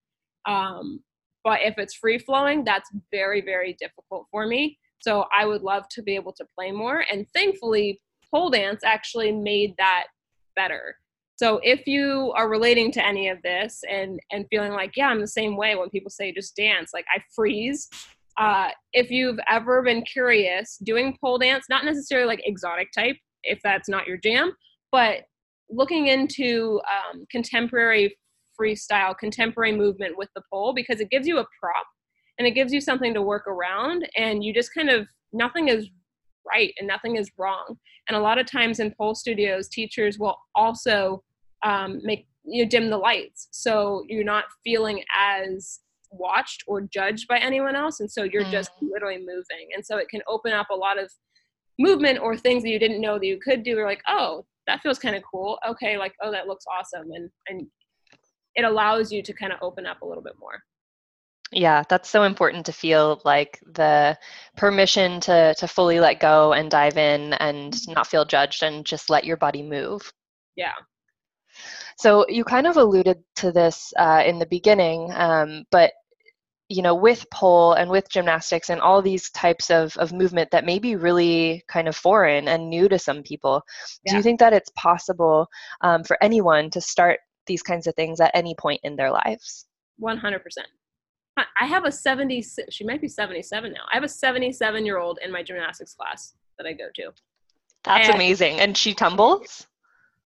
um, 0.47 0.99
but 1.43 1.61
if 1.61 1.75
it's 1.77 1.95
free 1.95 2.17
flowing 2.19 2.63
that's 2.63 2.89
very 3.11 3.41
very 3.41 3.75
difficult 3.79 4.25
for 4.31 4.47
me 4.47 4.77
so 4.99 5.25
i 5.37 5.45
would 5.45 5.61
love 5.61 5.83
to 5.89 6.01
be 6.01 6.15
able 6.15 6.33
to 6.33 6.45
play 6.57 6.71
more 6.71 7.03
and 7.11 7.25
thankfully 7.33 7.99
pole 8.33 8.49
dance 8.49 8.81
actually 8.83 9.31
made 9.31 9.73
that 9.77 10.05
better 10.55 10.95
so 11.35 11.59
if 11.63 11.85
you 11.87 12.33
are 12.35 12.49
relating 12.49 12.91
to 12.91 13.05
any 13.05 13.29
of 13.29 13.41
this 13.43 13.81
and 13.89 14.19
and 14.31 14.45
feeling 14.49 14.71
like 14.71 14.91
yeah 14.95 15.07
i'm 15.07 15.21
the 15.21 15.27
same 15.27 15.57
way 15.57 15.75
when 15.75 15.89
people 15.89 16.09
say 16.09 16.31
just 16.31 16.55
dance 16.55 16.91
like 16.93 17.05
i 17.13 17.19
freeze. 17.35 17.89
Uh, 18.37 18.69
if 18.91 19.11
you've 19.11 19.39
ever 19.49 19.81
been 19.81 20.01
curious, 20.01 20.77
doing 20.83 21.17
pole 21.21 21.37
dance, 21.37 21.65
not 21.69 21.85
necessarily 21.85 22.27
like 22.27 22.41
exotic 22.45 22.89
type, 22.91 23.15
if 23.43 23.59
that's 23.63 23.87
not 23.87 24.07
your 24.07 24.17
jam, 24.17 24.51
but 24.91 25.23
looking 25.69 26.07
into 26.07 26.81
um, 26.91 27.25
contemporary 27.31 28.15
freestyle, 28.59 29.17
contemporary 29.17 29.75
movement 29.75 30.17
with 30.17 30.29
the 30.35 30.41
pole 30.51 30.73
because 30.73 30.99
it 30.99 31.09
gives 31.09 31.27
you 31.27 31.39
a 31.39 31.45
prop 31.59 31.85
and 32.37 32.47
it 32.47 32.51
gives 32.51 32.73
you 32.73 32.81
something 32.81 33.13
to 33.13 33.21
work 33.21 33.47
around, 33.47 34.07
and 34.17 34.43
you 34.43 34.53
just 34.53 34.73
kind 34.73 34.89
of 34.89 35.07
nothing 35.31 35.69
is 35.69 35.89
right 36.47 36.73
and 36.77 36.87
nothing 36.87 37.15
is 37.15 37.31
wrong. 37.37 37.77
And 38.07 38.15
a 38.15 38.19
lot 38.19 38.37
of 38.37 38.45
times 38.45 38.79
in 38.79 38.93
pole 38.97 39.15
studios, 39.15 39.67
teachers 39.67 40.19
will 40.19 40.37
also 40.53 41.23
um, 41.63 41.99
make 42.03 42.27
you 42.43 42.65
dim 42.65 42.89
the 42.89 42.97
lights. 42.97 43.47
So 43.51 44.03
you're 44.07 44.23
not 44.23 44.45
feeling 44.63 45.03
as 45.15 45.79
watched 46.11 46.63
or 46.67 46.81
judged 46.81 47.27
by 47.27 47.39
anyone 47.39 47.75
else 47.75 47.99
and 47.99 48.09
so 48.09 48.23
you're 48.23 48.45
mm. 48.45 48.51
just 48.51 48.71
literally 48.81 49.17
moving. 49.17 49.69
And 49.73 49.85
so 49.85 49.97
it 49.97 50.07
can 50.09 50.21
open 50.27 50.53
up 50.53 50.69
a 50.69 50.75
lot 50.75 51.01
of 51.01 51.11
movement 51.77 52.19
or 52.19 52.37
things 52.37 52.63
that 52.63 52.69
you 52.69 52.79
didn't 52.79 53.01
know 53.01 53.19
that 53.19 53.25
you 53.25 53.39
could 53.39 53.63
do. 53.63 53.77
Or 53.77 53.85
like 53.85 54.01
oh 54.07 54.45
that 54.67 54.81
feels 54.81 54.99
kind 54.99 55.15
of 55.15 55.23
cool. 55.29 55.57
Okay 55.67 55.97
like 55.97 56.13
oh 56.21 56.31
that 56.31 56.47
looks 56.47 56.65
awesome. 56.71 57.11
And 57.11 57.29
and 57.47 57.67
it 58.55 58.63
allows 58.63 59.11
you 59.11 59.21
to 59.21 59.33
kind 59.33 59.51
of 59.51 59.59
open 59.61 59.85
up 59.85 60.01
a 60.01 60.05
little 60.05 60.23
bit 60.23 60.35
more 60.39 60.61
yeah 61.55 61.83
that's 61.89 62.09
so 62.09 62.23
important 62.23 62.65
to 62.65 62.73
feel 62.73 63.21
like 63.23 63.59
the 63.73 64.17
permission 64.57 65.19
to 65.21 65.55
to 65.57 65.67
fully 65.67 65.99
let 65.99 66.19
go 66.19 66.53
and 66.53 66.69
dive 66.69 66.97
in 66.97 67.33
and 67.33 67.73
mm-hmm. 67.73 67.93
not 67.93 68.07
feel 68.07 68.25
judged 68.25 68.61
and 68.61 68.85
just 68.85 69.09
let 69.09 69.23
your 69.23 69.37
body 69.37 69.63
move 69.63 70.11
yeah 70.55 70.73
so 71.97 72.25
you 72.27 72.43
kind 72.43 72.67
of 72.67 72.75
alluded 72.75 73.17
to 73.37 73.51
this 73.53 73.93
uh, 73.97 74.21
in 74.25 74.37
the 74.37 74.45
beginning 74.45 75.09
um, 75.13 75.63
but 75.71 75.93
you 76.67 76.81
know 76.81 76.93
with 76.93 77.25
pole 77.31 77.73
and 77.73 77.89
with 77.89 78.09
gymnastics 78.09 78.69
and 78.69 78.81
all 78.81 79.01
these 79.01 79.29
types 79.31 79.69
of, 79.69 79.95
of 79.97 80.11
movement 80.11 80.49
that 80.51 80.65
may 80.65 80.77
be 80.77 80.95
really 80.95 81.63
kind 81.69 81.87
of 81.87 81.95
foreign 81.95 82.49
and 82.49 82.69
new 82.69 82.89
to 82.89 82.99
some 82.99 83.23
people 83.23 83.61
yeah. 84.03 84.11
do 84.11 84.17
you 84.17 84.23
think 84.23 84.39
that 84.39 84.53
it's 84.53 84.71
possible 84.75 85.47
um, 85.81 86.03
for 86.03 86.17
anyone 86.21 86.69
to 86.69 86.81
start 86.81 87.19
these 87.47 87.61
kinds 87.61 87.87
of 87.87 87.95
things 87.95 88.19
at 88.19 88.31
any 88.33 88.55
point 88.59 88.81
in 88.83 88.95
their 88.95 89.11
lives 89.11 89.67
100% 90.01 90.41
i 91.37 91.65
have 91.65 91.85
a 91.85 91.91
70 91.91 92.43
she 92.69 92.83
might 92.83 93.01
be 93.01 93.07
77 93.07 93.73
now 93.73 93.81
i 93.91 93.95
have 93.95 94.03
a 94.03 94.09
77 94.09 94.85
year 94.85 94.97
old 94.97 95.19
in 95.23 95.31
my 95.31 95.43
gymnastics 95.43 95.93
class 95.93 96.33
that 96.57 96.65
i 96.65 96.73
go 96.73 96.85
to 96.95 97.11
that's 97.83 98.07
and, 98.07 98.15
amazing 98.15 98.59
and 98.59 98.77
she 98.77 98.93
tumbles 98.93 99.67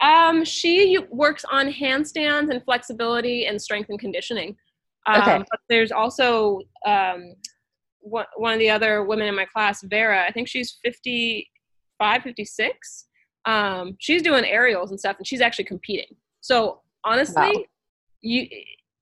um, 0.01 0.45
she 0.45 0.97
works 1.11 1.43
on 1.51 1.69
handstands 1.69 2.49
and 2.51 2.63
flexibility 2.63 3.47
and 3.47 3.61
strength 3.61 3.89
and 3.89 3.99
conditioning 3.99 4.55
um, 5.09 5.21
okay. 5.21 5.37
But 5.49 5.59
there's 5.69 5.91
also 5.91 6.61
um, 6.85 7.33
one, 7.99 8.25
one 8.35 8.53
of 8.53 8.59
the 8.59 8.69
other 8.69 9.03
women 9.03 9.27
in 9.27 9.35
my 9.35 9.45
class, 9.45 9.81
Vera. 9.83 10.23
I 10.27 10.31
think 10.31 10.47
she's 10.47 10.77
55, 10.83 12.23
56. 12.23 13.05
Um, 13.45 13.95
she's 13.99 14.21
doing 14.21 14.45
aerials 14.45 14.91
and 14.91 14.99
stuff, 14.99 15.17
and 15.17 15.25
she's 15.25 15.41
actually 15.41 15.65
competing. 15.65 16.15
So 16.41 16.81
honestly, 17.03 17.41
wow. 17.41 17.63
you 18.21 18.47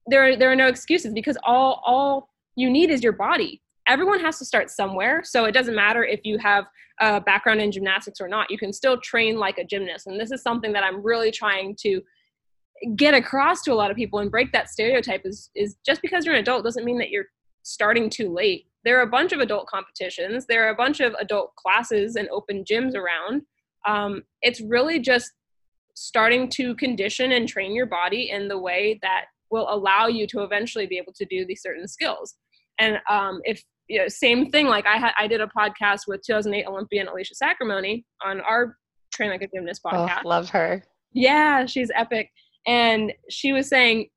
there 0.07 0.35
there 0.37 0.51
are 0.51 0.55
no 0.55 0.67
excuses 0.67 1.13
because 1.13 1.37
all 1.43 1.81
all 1.85 2.29
you 2.55 2.69
need 2.69 2.89
is 2.89 3.03
your 3.03 3.13
body. 3.13 3.61
Everyone 3.87 4.19
has 4.19 4.37
to 4.39 4.45
start 4.45 4.69
somewhere, 4.69 5.23
so 5.23 5.45
it 5.45 5.53
doesn't 5.53 5.75
matter 5.75 6.03
if 6.03 6.21
you 6.23 6.37
have 6.39 6.65
a 6.99 7.21
background 7.21 7.61
in 7.61 7.71
gymnastics 7.71 8.19
or 8.19 8.27
not. 8.27 8.49
You 8.49 8.57
can 8.57 8.73
still 8.73 8.99
train 8.99 9.37
like 9.37 9.57
a 9.57 9.63
gymnast, 9.63 10.07
and 10.07 10.19
this 10.19 10.31
is 10.31 10.41
something 10.41 10.73
that 10.73 10.83
I'm 10.83 11.03
really 11.03 11.31
trying 11.31 11.75
to 11.81 12.01
get 12.95 13.13
across 13.13 13.61
to 13.63 13.73
a 13.73 13.75
lot 13.75 13.89
of 13.89 13.97
people 13.97 14.19
and 14.19 14.29
break 14.29 14.51
that 14.51 14.69
stereotype 14.69 15.21
is 15.25 15.49
is 15.55 15.75
just 15.85 16.01
because 16.01 16.25
you're 16.25 16.35
an 16.35 16.41
adult 16.41 16.63
doesn't 16.63 16.85
mean 16.85 16.99
that 16.99 17.09
you're 17.09 17.27
starting 17.63 18.09
too 18.09 18.33
late. 18.33 18.65
There 18.85 18.97
are 18.97 19.03
a 19.03 19.07
bunch 19.07 19.33
of 19.33 19.39
adult 19.39 19.67
competitions. 19.67 20.45
There 20.45 20.65
are 20.65 20.69
a 20.69 20.75
bunch 20.75 21.01
of 21.01 21.13
adult 21.15 21.55
classes 21.55 22.15
and 22.15 22.29
open 22.29 22.63
gyms 22.63 22.95
around. 22.95 23.41
Um, 23.85 24.23
it's 24.41 24.61
really 24.61 24.99
just 24.99 25.33
starting 25.93 26.47
to 26.49 26.75
condition 26.75 27.31
and 27.31 27.47
train 27.47 27.73
your 27.73 27.87
body 27.87 28.29
in 28.29 28.47
the 28.47 28.57
way 28.57 28.99
that 29.01 29.25
will 29.51 29.67
allow 29.69 30.07
you 30.07 30.27
to 30.27 30.41
eventually 30.41 30.87
be 30.87 30.97
able 30.97 31.13
to 31.13 31.25
do 31.25 31.45
these 31.45 31.61
certain 31.61 31.87
skills. 31.87 32.35
And 32.79 32.99
um, 33.09 33.41
if 33.43 33.63
you 33.87 33.99
know, 33.99 34.07
same 34.07 34.49
thing, 34.49 34.67
like 34.67 34.85
I 34.85 34.97
had, 34.97 35.13
I 35.17 35.27
did 35.27 35.41
a 35.41 35.47
podcast 35.47 36.01
with 36.07 36.21
2008 36.25 36.65
Olympian 36.67 37.07
Alicia 37.07 37.35
Sacramone 37.41 38.03
on 38.23 38.41
our 38.41 38.77
Train 39.13 39.29
Like 39.29 39.41
a 39.41 39.47
Gymnast 39.47 39.81
oh, 39.85 39.89
podcast. 39.89 40.21
Oh, 40.25 40.27
love 40.27 40.49
her. 40.49 40.83
Yeah, 41.13 41.65
she's 41.65 41.89
epic 41.95 42.29
and 42.67 43.13
she 43.29 43.53
was 43.53 43.67
saying 43.67 44.09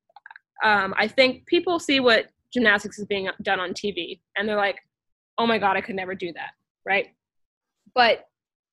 um, 0.63 0.93
i 0.99 1.09
think 1.09 1.47
people 1.47 1.79
see 1.79 2.01
what 2.01 2.27
gymnastics 2.53 2.99
is 2.99 3.07
being 3.07 3.31
done 3.43 3.61
on 3.61 3.71
tv 3.71 4.21
and 4.37 4.47
they're 4.47 4.57
like 4.57 4.79
oh 5.39 5.47
my 5.47 5.57
god 5.57 5.77
i 5.77 5.81
could 5.81 5.95
never 5.95 6.15
do 6.15 6.33
that 6.35 6.51
right 6.85 7.07
but 7.95 8.27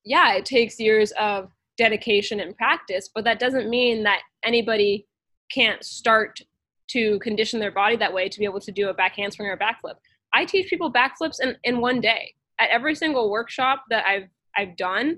yeah 0.04 0.34
it 0.34 0.44
takes 0.46 0.80
years 0.80 1.14
of 1.20 1.50
dedication 1.78 2.40
and 2.40 2.58
practice 2.58 3.10
but 3.14 3.24
that 3.24 3.40
doesn't 3.40 3.70
mean 3.70 4.04
that 4.04 4.22
anybody 4.44 5.06
can't 5.52 5.84
start 5.84 6.40
to 6.90 7.20
condition 7.20 7.60
their 7.60 7.72
body 7.72 7.96
that 7.98 8.14
way 8.14 8.30
to 8.30 8.40
be 8.40 8.46
able 8.46 8.60
to 8.62 8.72
do 8.72 8.90
a 8.90 8.94
back 8.94 9.16
handspring 9.16 9.50
or 9.50 9.54
a 9.54 9.58
backflip. 9.58 9.96
I 10.34 10.46
teach 10.46 10.70
people 10.70 10.92
backflips 10.92 11.42
in, 11.42 11.56
in 11.64 11.80
one 11.80 12.02
day. 12.02 12.34
At 12.60 12.70
every 12.70 12.96
single 12.96 13.30
workshop 13.30 13.84
that 13.92 14.04
i've 14.08 14.30
i've 14.56 14.76
done 14.78 15.18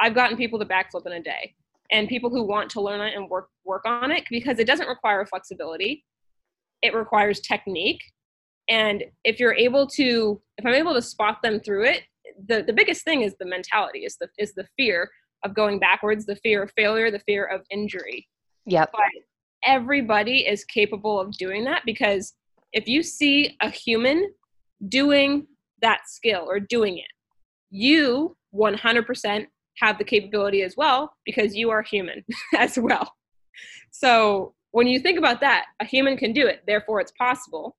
i've 0.00 0.14
gotten 0.14 0.36
people 0.36 0.58
to 0.58 0.64
backflip 0.64 1.06
in 1.06 1.12
a 1.12 1.22
day. 1.22 1.54
And 1.92 2.08
people 2.08 2.30
who 2.30 2.44
want 2.44 2.70
to 2.70 2.80
learn 2.80 3.00
it 3.00 3.14
and 3.14 3.28
work 3.28 3.48
work 3.64 3.82
on 3.84 4.10
it 4.10 4.24
because 4.30 4.58
it 4.58 4.66
doesn't 4.66 4.88
require 4.88 5.26
flexibility. 5.26 6.04
It 6.82 6.94
requires 6.94 7.40
technique. 7.40 8.00
And 8.68 9.04
if 9.24 9.40
you're 9.40 9.54
able 9.54 9.86
to 9.88 10.40
if 10.56 10.64
i'm 10.64 10.74
able 10.74 10.94
to 10.94 11.02
spot 11.02 11.42
them 11.42 11.60
through 11.60 11.84
it 11.84 12.02
the, 12.46 12.62
the 12.66 12.72
biggest 12.72 13.04
thing 13.04 13.22
is 13.22 13.34
the 13.38 13.46
mentality 13.46 14.00
is 14.00 14.16
the 14.20 14.28
is 14.38 14.54
the 14.54 14.66
fear 14.76 15.10
of 15.44 15.54
going 15.54 15.78
backwards 15.78 16.26
the 16.26 16.36
fear 16.36 16.62
of 16.62 16.72
failure 16.76 17.10
the 17.10 17.18
fear 17.20 17.44
of 17.44 17.62
injury. 17.70 18.26
Yeah 18.66 18.86
but 18.92 19.02
everybody 19.64 20.46
is 20.46 20.64
capable 20.64 21.20
of 21.20 21.32
doing 21.36 21.64
that 21.64 21.82
because 21.84 22.34
if 22.72 22.86
you 22.88 23.02
see 23.02 23.56
a 23.60 23.68
human 23.68 24.32
doing 24.88 25.46
that 25.82 26.00
skill 26.08 26.44
or 26.48 26.58
doing 26.60 26.98
it 26.98 27.06
you 27.70 28.36
100% 28.54 29.46
have 29.78 29.98
the 29.98 30.04
capability 30.04 30.62
as 30.62 30.76
well 30.76 31.12
because 31.24 31.54
you 31.54 31.70
are 31.70 31.82
human 31.82 32.24
as 32.56 32.78
well. 32.78 33.14
So 33.90 34.54
when 34.72 34.86
you 34.86 35.00
think 35.00 35.18
about 35.18 35.40
that, 35.40 35.66
a 35.80 35.84
human 35.84 36.16
can 36.16 36.32
do 36.32 36.46
it, 36.46 36.62
therefore 36.66 37.00
it's 37.00 37.12
possible. 37.12 37.76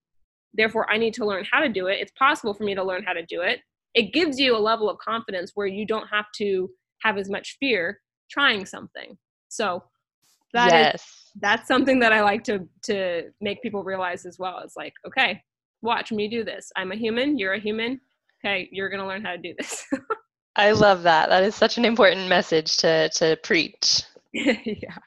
Therefore, 0.54 0.90
I 0.92 0.98
need 0.98 1.14
to 1.14 1.26
learn 1.26 1.46
how 1.50 1.62
to 1.62 1.70
do 1.70 1.88
it. 1.88 2.00
It's 2.02 2.12
possible 2.20 2.54
for 2.54 2.64
me 2.64 2.76
to 2.76 2.84
learn 2.84 3.04
how 3.04 3.14
to 3.14 3.26
do 3.26 3.42
it. 3.42 3.62
It 3.94 4.14
gives 4.14 4.38
you 4.40 4.56
a 4.56 4.60
level 4.60 4.90
of 4.90 4.98
confidence 4.98 5.52
where 5.56 5.68
you 5.68 5.86
don't 5.86 6.08
have 6.08 6.26
to 6.38 6.70
have 7.04 7.18
as 7.18 7.30
much 7.30 7.58
fear 7.60 8.00
trying 8.30 8.66
something. 8.66 9.18
So 9.48 9.84
that 10.54 10.72
yes. 10.72 10.96
is, 10.96 11.32
that's 11.40 11.68
something 11.68 12.00
that 12.00 12.14
I 12.14 12.22
like 12.22 12.44
to 12.46 12.68
to 12.84 13.24
make 13.40 13.62
people 13.62 13.84
realize 13.84 14.26
as 14.26 14.38
well. 14.38 14.60
It's 14.64 14.76
like, 14.76 14.94
okay, 15.08 15.42
watch 15.82 16.12
me 16.12 16.28
do 16.28 16.44
this. 16.44 16.72
I'm 16.76 16.92
a 16.92 16.96
human, 16.96 17.38
you're 17.38 17.54
a 17.54 17.60
human. 17.60 18.00
Okay, 18.44 18.68
you're 18.72 18.90
gonna 18.90 19.08
learn 19.08 19.24
how 19.24 19.32
to 19.32 19.38
do 19.38 19.54
this. 19.58 19.86
I 20.56 20.72
love 20.72 21.04
that. 21.04 21.30
That 21.30 21.44
is 21.44 21.56
such 21.56 21.78
an 21.78 21.86
important 21.86 22.28
message 22.28 22.78
to 22.78 23.10
to 23.10 23.38
preach. 23.44 24.04
yeah. 24.34 24.98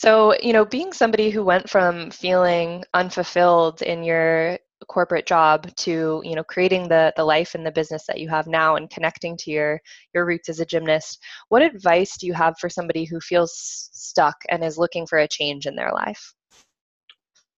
So, 0.00 0.34
you 0.42 0.54
know, 0.54 0.64
being 0.64 0.94
somebody 0.94 1.28
who 1.28 1.44
went 1.44 1.68
from 1.68 2.10
feeling 2.10 2.84
unfulfilled 2.94 3.82
in 3.82 4.02
your 4.02 4.58
corporate 4.90 5.24
job 5.24 5.72
to, 5.76 6.20
you 6.24 6.34
know, 6.34 6.42
creating 6.42 6.88
the 6.88 7.12
the 7.16 7.24
life 7.24 7.54
and 7.54 7.64
the 7.64 7.70
business 7.70 8.04
that 8.06 8.18
you 8.18 8.28
have 8.28 8.48
now 8.48 8.74
and 8.74 8.90
connecting 8.90 9.36
to 9.36 9.50
your 9.50 9.80
your 10.12 10.26
roots 10.26 10.48
as 10.48 10.58
a 10.58 10.66
gymnast, 10.66 11.22
what 11.48 11.62
advice 11.62 12.16
do 12.18 12.26
you 12.26 12.34
have 12.34 12.58
for 12.58 12.68
somebody 12.68 13.04
who 13.04 13.20
feels 13.20 13.52
stuck 13.92 14.36
and 14.48 14.64
is 14.64 14.78
looking 14.78 15.06
for 15.06 15.18
a 15.18 15.28
change 15.28 15.66
in 15.66 15.76
their 15.76 15.92
life? 15.92 16.34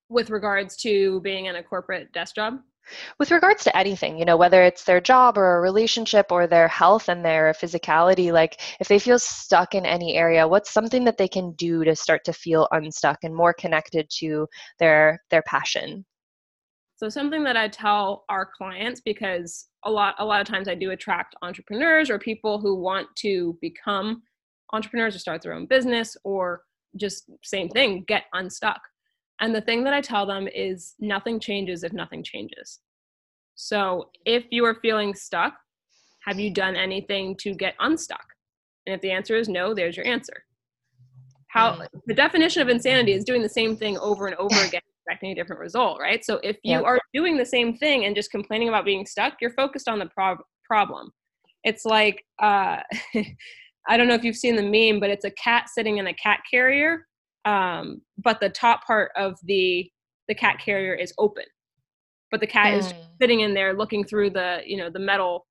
With 0.09 0.29
regards 0.29 0.75
to 0.77 1.21
being 1.21 1.45
in 1.45 1.55
a 1.55 1.63
corporate 1.63 2.13
desk 2.13 2.35
job? 2.35 2.59
with 3.17 3.31
regards 3.31 3.63
to 3.63 3.77
anything 3.77 4.19
you 4.19 4.25
know 4.25 4.35
whether 4.35 4.61
it's 4.61 4.83
their 4.83 4.99
job 4.99 5.37
or 5.37 5.55
a 5.55 5.61
relationship 5.61 6.33
or 6.33 6.47
their 6.47 6.67
health 6.67 7.07
and 7.07 7.23
their 7.23 7.53
physicality 7.53 8.29
like 8.33 8.59
if 8.81 8.89
they 8.89 8.99
feel 8.99 9.17
stuck 9.17 9.73
in 9.73 9.85
any 9.85 10.15
area 10.17 10.45
what's 10.45 10.69
something 10.69 11.05
that 11.05 11.17
they 11.17 11.27
can 11.29 11.53
do 11.53 11.85
to 11.85 11.95
start 11.95 12.25
to 12.25 12.33
feel 12.33 12.67
unstuck 12.71 13.17
and 13.23 13.33
more 13.33 13.53
connected 13.53 14.05
to 14.09 14.45
their 14.79 15.17
their 15.29 15.41
passion 15.43 16.03
so 17.03 17.09
something 17.09 17.43
that 17.43 17.57
i 17.57 17.67
tell 17.67 18.23
our 18.29 18.49
clients 18.57 19.01
because 19.01 19.67
a 19.85 19.91
lot 19.91 20.15
a 20.19 20.25
lot 20.25 20.41
of 20.41 20.47
times 20.47 20.67
i 20.67 20.75
do 20.75 20.91
attract 20.91 21.35
entrepreneurs 21.41 22.09
or 22.09 22.17
people 22.17 22.59
who 22.59 22.79
want 22.79 23.07
to 23.15 23.57
become 23.61 24.21
entrepreneurs 24.71 25.15
or 25.15 25.19
start 25.19 25.41
their 25.41 25.53
own 25.53 25.65
business 25.65 26.15
or 26.23 26.63
just 26.95 27.29
same 27.43 27.67
thing 27.69 28.03
get 28.07 28.23
unstuck 28.33 28.81
and 29.43 29.53
the 29.53 29.61
thing 29.61 29.83
that 29.83 29.93
I 29.93 30.01
tell 30.01 30.25
them 30.25 30.47
is 30.47 30.95
nothing 30.99 31.39
changes 31.39 31.83
if 31.83 31.91
nothing 31.91 32.23
changes. 32.23 32.79
So 33.55 34.09
if 34.25 34.45
you 34.51 34.63
are 34.65 34.75
feeling 34.75 35.13
stuck, 35.13 35.53
have 36.25 36.39
you 36.39 36.53
done 36.53 36.77
anything 36.77 37.35
to 37.41 37.53
get 37.53 37.75
unstuck? 37.79 38.25
And 38.85 38.95
if 38.95 39.01
the 39.01 39.11
answer 39.11 39.35
is 39.35 39.49
no, 39.49 39.73
there's 39.73 39.97
your 39.97 40.07
answer. 40.07 40.45
How 41.47 41.73
mm. 41.73 41.87
the 42.07 42.13
definition 42.13 42.61
of 42.61 42.69
insanity 42.69 43.11
is 43.11 43.25
doing 43.25 43.41
the 43.41 43.49
same 43.49 43.75
thing 43.75 43.97
over 43.97 44.27
and 44.27 44.35
over 44.37 44.55
again, 44.65 44.81
expecting 45.05 45.31
a 45.31 45.35
different 45.35 45.59
result, 45.59 45.99
right? 45.99 46.23
So 46.23 46.39
if 46.43 46.57
you 46.63 46.73
yep. 46.73 46.83
are 46.83 46.99
doing 47.13 47.37
the 47.37 47.45
same 47.45 47.75
thing 47.77 48.05
and 48.05 48.15
just 48.15 48.31
complaining 48.31 48.69
about 48.69 48.85
being 48.85 49.05
stuck, 49.05 49.33
you're 49.41 49.53
focused 49.53 49.87
on 49.87 49.99
the 49.99 50.07
prob- 50.07 50.43
problem. 50.65 51.11
It's 51.63 51.85
like 51.85 52.23
uh, 52.41 52.79
I 53.87 53.97
don't 53.97 54.07
know 54.07 54.15
if 54.15 54.23
you've 54.23 54.35
seen 54.35 54.55
the 54.55 54.63
meme, 54.63 54.99
but 54.99 55.09
it's 55.09 55.25
a 55.25 55.31
cat 55.31 55.69
sitting 55.69 55.97
in 55.97 56.07
a 56.07 56.13
cat 56.13 56.39
carrier 56.49 57.05
um, 57.45 58.01
but 58.17 58.39
the 58.39 58.49
top 58.49 58.85
part 58.85 59.11
of 59.15 59.37
the 59.43 59.89
the 60.27 60.35
cat 60.35 60.57
carrier 60.63 60.93
is 60.93 61.13
open 61.17 61.43
but 62.31 62.39
the 62.39 62.47
cat 62.47 62.73
mm. 62.73 62.77
is 62.77 62.93
sitting 63.21 63.41
in 63.41 63.53
there 63.53 63.73
looking 63.73 64.03
through 64.03 64.29
the 64.29 64.61
you 64.65 64.77
know 64.77 64.89
the 64.89 64.99
metal 64.99 65.45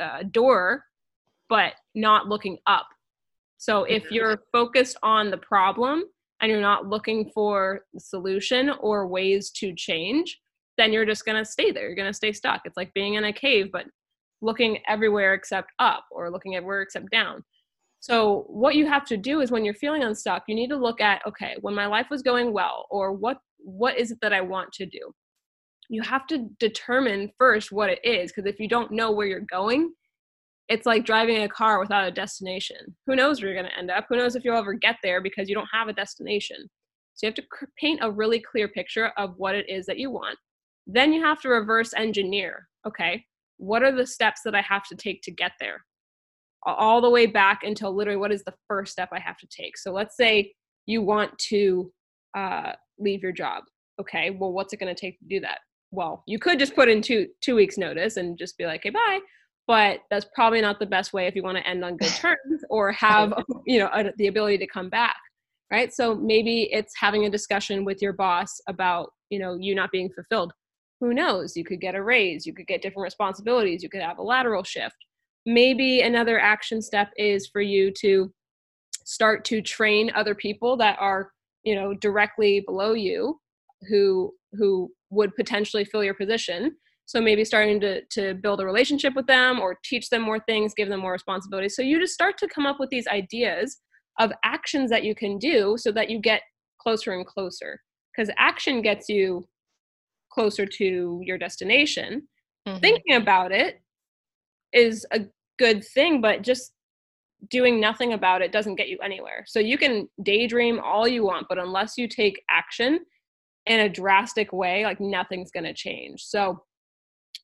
uh, 0.00 0.22
door 0.30 0.84
but 1.48 1.74
not 1.94 2.28
looking 2.28 2.58
up 2.66 2.86
so 3.58 3.84
if 3.84 4.10
you're 4.10 4.38
focused 4.52 4.96
on 5.02 5.30
the 5.30 5.36
problem 5.36 6.04
and 6.40 6.50
you're 6.50 6.60
not 6.60 6.86
looking 6.86 7.30
for 7.34 7.82
solution 7.98 8.70
or 8.80 9.06
ways 9.06 9.50
to 9.56 9.74
change, 9.74 10.38
then 10.78 10.92
you're 10.92 11.06
just 11.06 11.24
going 11.24 11.42
to 11.42 11.50
stay 11.50 11.70
there. 11.70 11.86
You're 11.86 11.96
going 11.96 12.08
to 12.08 12.14
stay 12.14 12.32
stuck. 12.32 12.62
It's 12.64 12.76
like 12.76 12.92
being 12.94 13.14
in 13.14 13.24
a 13.24 13.32
cave, 13.32 13.68
but 13.72 13.86
looking 14.42 14.78
everywhere 14.88 15.34
except 15.34 15.70
up 15.78 16.04
or 16.10 16.30
looking 16.30 16.56
everywhere 16.56 16.82
except 16.82 17.10
down. 17.10 17.44
So, 18.00 18.46
what 18.48 18.76
you 18.76 18.86
have 18.86 19.04
to 19.06 19.18
do 19.18 19.42
is 19.42 19.50
when 19.50 19.64
you're 19.64 19.74
feeling 19.74 20.02
unstuck, 20.02 20.44
you 20.48 20.54
need 20.54 20.70
to 20.70 20.76
look 20.76 21.02
at 21.02 21.20
okay, 21.26 21.56
when 21.60 21.74
my 21.74 21.86
life 21.86 22.06
was 22.10 22.22
going 22.22 22.52
well, 22.52 22.86
or 22.90 23.12
what 23.12 23.38
what 23.58 23.98
is 23.98 24.10
it 24.10 24.18
that 24.22 24.32
I 24.32 24.40
want 24.40 24.72
to 24.72 24.86
do? 24.86 25.12
You 25.90 26.00
have 26.02 26.26
to 26.28 26.48
determine 26.58 27.30
first 27.36 27.72
what 27.72 27.90
it 27.90 28.00
is, 28.02 28.32
because 28.32 28.50
if 28.50 28.58
you 28.58 28.68
don't 28.68 28.90
know 28.90 29.10
where 29.10 29.26
you're 29.26 29.40
going, 29.40 29.92
it's 30.70 30.86
like 30.86 31.04
driving 31.04 31.42
a 31.42 31.48
car 31.48 31.80
without 31.80 32.06
a 32.06 32.12
destination. 32.12 32.96
Who 33.06 33.16
knows 33.16 33.42
where 33.42 33.50
you're 33.50 33.60
going 33.60 33.70
to 33.70 33.78
end 33.78 33.90
up? 33.90 34.06
Who 34.08 34.16
knows 34.16 34.36
if 34.36 34.44
you'll 34.44 34.56
ever 34.56 34.72
get 34.72 34.96
there 35.02 35.20
because 35.20 35.48
you 35.48 35.54
don't 35.54 35.68
have 35.72 35.88
a 35.88 35.92
destination? 35.92 36.70
So, 37.14 37.26
you 37.26 37.28
have 37.28 37.34
to 37.34 37.66
paint 37.76 38.00
a 38.02 38.10
really 38.10 38.40
clear 38.40 38.68
picture 38.68 39.08
of 39.18 39.34
what 39.36 39.56
it 39.56 39.68
is 39.68 39.84
that 39.86 39.98
you 39.98 40.10
want. 40.10 40.38
Then 40.86 41.12
you 41.12 41.22
have 41.22 41.40
to 41.42 41.48
reverse 41.48 41.92
engineer. 41.94 42.68
Okay, 42.86 43.24
what 43.58 43.82
are 43.82 43.92
the 43.92 44.06
steps 44.06 44.40
that 44.44 44.54
I 44.54 44.62
have 44.62 44.84
to 44.84 44.96
take 44.96 45.20
to 45.22 45.32
get 45.32 45.52
there? 45.60 45.84
All 46.64 47.00
the 47.00 47.10
way 47.10 47.26
back 47.26 47.60
until 47.64 47.94
literally 47.94 48.18
what 48.18 48.32
is 48.32 48.44
the 48.44 48.54
first 48.68 48.92
step 48.92 49.10
I 49.12 49.18
have 49.18 49.38
to 49.38 49.48
take. 49.48 49.76
So 49.76 49.92
let's 49.92 50.16
say 50.16 50.52
you 50.86 51.02
want 51.02 51.36
to 51.50 51.92
uh, 52.36 52.72
leave 52.98 53.22
your 53.22 53.32
job. 53.32 53.64
Okay, 54.00 54.30
well, 54.30 54.52
what's 54.52 54.72
it 54.72 54.78
going 54.78 54.94
to 54.94 54.98
take 54.98 55.18
to 55.18 55.24
do 55.26 55.40
that? 55.40 55.58
Well, 55.90 56.22
you 56.26 56.38
could 56.38 56.58
just 56.58 56.76
put 56.76 56.88
in 56.88 57.02
two 57.02 57.26
two 57.42 57.56
weeks 57.56 57.76
notice 57.76 58.16
and 58.16 58.38
just 58.38 58.56
be 58.56 58.66
like, 58.66 58.82
"Hey, 58.84 58.90
bye." 58.90 59.18
But 59.70 60.00
that's 60.10 60.26
probably 60.34 60.60
not 60.60 60.80
the 60.80 60.86
best 60.86 61.12
way 61.12 61.28
if 61.28 61.36
you 61.36 61.44
want 61.44 61.56
to 61.56 61.64
end 61.64 61.84
on 61.84 61.96
good 61.96 62.08
terms 62.08 62.64
or 62.70 62.90
have 62.90 63.32
you 63.66 63.78
know 63.78 63.88
a, 63.94 64.10
the 64.16 64.26
ability 64.26 64.58
to 64.58 64.66
come 64.66 64.90
back, 64.90 65.14
right? 65.70 65.94
So 65.94 66.12
maybe 66.12 66.62
it's 66.72 66.92
having 66.98 67.24
a 67.24 67.30
discussion 67.30 67.84
with 67.84 68.02
your 68.02 68.12
boss 68.12 68.60
about 68.66 69.12
you 69.28 69.38
know 69.38 69.56
you 69.60 69.76
not 69.76 69.92
being 69.92 70.10
fulfilled. 70.10 70.52
Who 70.98 71.14
knows? 71.14 71.56
You 71.56 71.62
could 71.62 71.80
get 71.80 71.94
a 71.94 72.02
raise 72.02 72.44
you 72.46 72.52
could 72.52 72.66
get 72.66 72.82
different 72.82 73.04
responsibilities 73.04 73.80
you 73.80 73.88
could 73.88 74.02
have 74.02 74.18
a 74.18 74.22
lateral 74.22 74.64
shift. 74.64 74.96
Maybe 75.46 76.00
another 76.00 76.40
action 76.40 76.82
step 76.82 77.12
is 77.16 77.46
for 77.46 77.60
you 77.60 77.92
to 78.00 78.32
start 79.04 79.44
to 79.44 79.62
train 79.62 80.10
other 80.16 80.34
people 80.34 80.76
that 80.78 80.96
are 80.98 81.30
you 81.62 81.76
know 81.76 81.94
directly 81.94 82.58
below 82.66 82.94
you 82.94 83.38
who 83.88 84.34
who 84.54 84.90
would 85.10 85.32
potentially 85.36 85.84
fill 85.84 86.02
your 86.02 86.14
position 86.14 86.74
so 87.10 87.20
maybe 87.20 87.44
starting 87.44 87.80
to 87.80 88.02
to 88.06 88.34
build 88.34 88.60
a 88.60 88.64
relationship 88.64 89.14
with 89.16 89.26
them 89.26 89.58
or 89.58 89.76
teach 89.84 90.08
them 90.10 90.22
more 90.22 90.38
things 90.40 90.74
give 90.74 90.88
them 90.88 91.00
more 91.00 91.12
responsibilities 91.12 91.74
so 91.74 91.82
you 91.82 91.98
just 91.98 92.14
start 92.14 92.38
to 92.38 92.46
come 92.46 92.66
up 92.66 92.78
with 92.78 92.90
these 92.90 93.08
ideas 93.08 93.78
of 94.20 94.32
actions 94.44 94.90
that 94.90 95.02
you 95.02 95.14
can 95.14 95.38
do 95.38 95.76
so 95.78 95.90
that 95.90 96.10
you 96.10 96.20
get 96.20 96.42
closer 96.80 97.12
and 97.12 97.26
closer 97.26 97.80
because 98.14 98.30
action 98.38 98.82
gets 98.82 99.08
you 99.08 99.46
closer 100.30 100.64
to 100.66 101.20
your 101.24 101.38
destination. 101.38 102.28
Mm-hmm. 102.66 102.78
Thinking 102.78 103.16
about 103.16 103.52
it 103.52 103.80
is 104.72 105.06
a 105.12 105.20
good 105.58 105.84
thing, 105.84 106.20
but 106.20 106.42
just 106.42 106.72
doing 107.50 107.80
nothing 107.80 108.12
about 108.12 108.42
it 108.42 108.52
doesn't 108.52 108.76
get 108.76 108.88
you 108.88 108.98
anywhere. 109.02 109.44
So 109.46 109.58
you 109.60 109.78
can 109.78 110.08
daydream 110.22 110.78
all 110.80 111.08
you 111.08 111.24
want, 111.24 111.46
but 111.48 111.58
unless 111.58 111.96
you 111.96 112.06
take 112.06 112.42
action 112.50 113.00
in 113.66 113.80
a 113.80 113.88
drastic 113.88 114.52
way, 114.52 114.84
like 114.84 115.00
nothing's 115.00 115.50
going 115.50 115.64
to 115.64 115.74
change. 115.74 116.22
So 116.22 116.62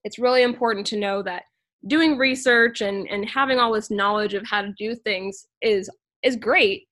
it's 0.06 0.18
really 0.18 0.42
important 0.42 0.86
to 0.86 0.98
know 0.98 1.22
that 1.22 1.42
doing 1.86 2.16
research 2.16 2.80
and 2.80 3.06
and 3.08 3.28
having 3.28 3.58
all 3.58 3.72
this 3.72 3.90
knowledge 3.90 4.34
of 4.34 4.46
how 4.46 4.62
to 4.62 4.72
do 4.78 4.94
things 4.94 5.46
is 5.62 5.90
is 6.22 6.36
great 6.36 6.84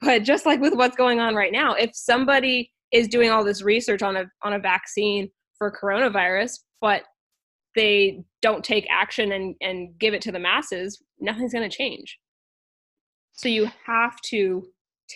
but 0.00 0.22
just 0.22 0.46
like 0.46 0.60
with 0.60 0.74
what's 0.74 0.96
going 0.96 1.18
on 1.18 1.34
right 1.34 1.52
now 1.52 1.74
if 1.74 1.90
somebody 1.94 2.70
is 2.92 3.08
doing 3.08 3.30
all 3.30 3.44
this 3.44 3.62
research 3.62 4.02
on 4.02 4.16
a 4.16 4.24
on 4.42 4.52
a 4.52 4.58
vaccine 4.58 5.28
for 5.60 5.70
coronavirus, 5.70 6.58
but 6.80 7.02
they 7.76 8.24
don't 8.42 8.64
take 8.64 8.86
action 8.90 9.30
and, 9.30 9.54
and 9.60 9.96
give 10.00 10.14
it 10.14 10.22
to 10.22 10.32
the 10.32 10.40
masses, 10.40 11.00
nothing's 11.20 11.52
going 11.52 11.68
to 11.68 11.76
change. 11.76 12.18
So 13.32 13.48
you 13.48 13.70
have 13.86 14.16
to 14.30 14.66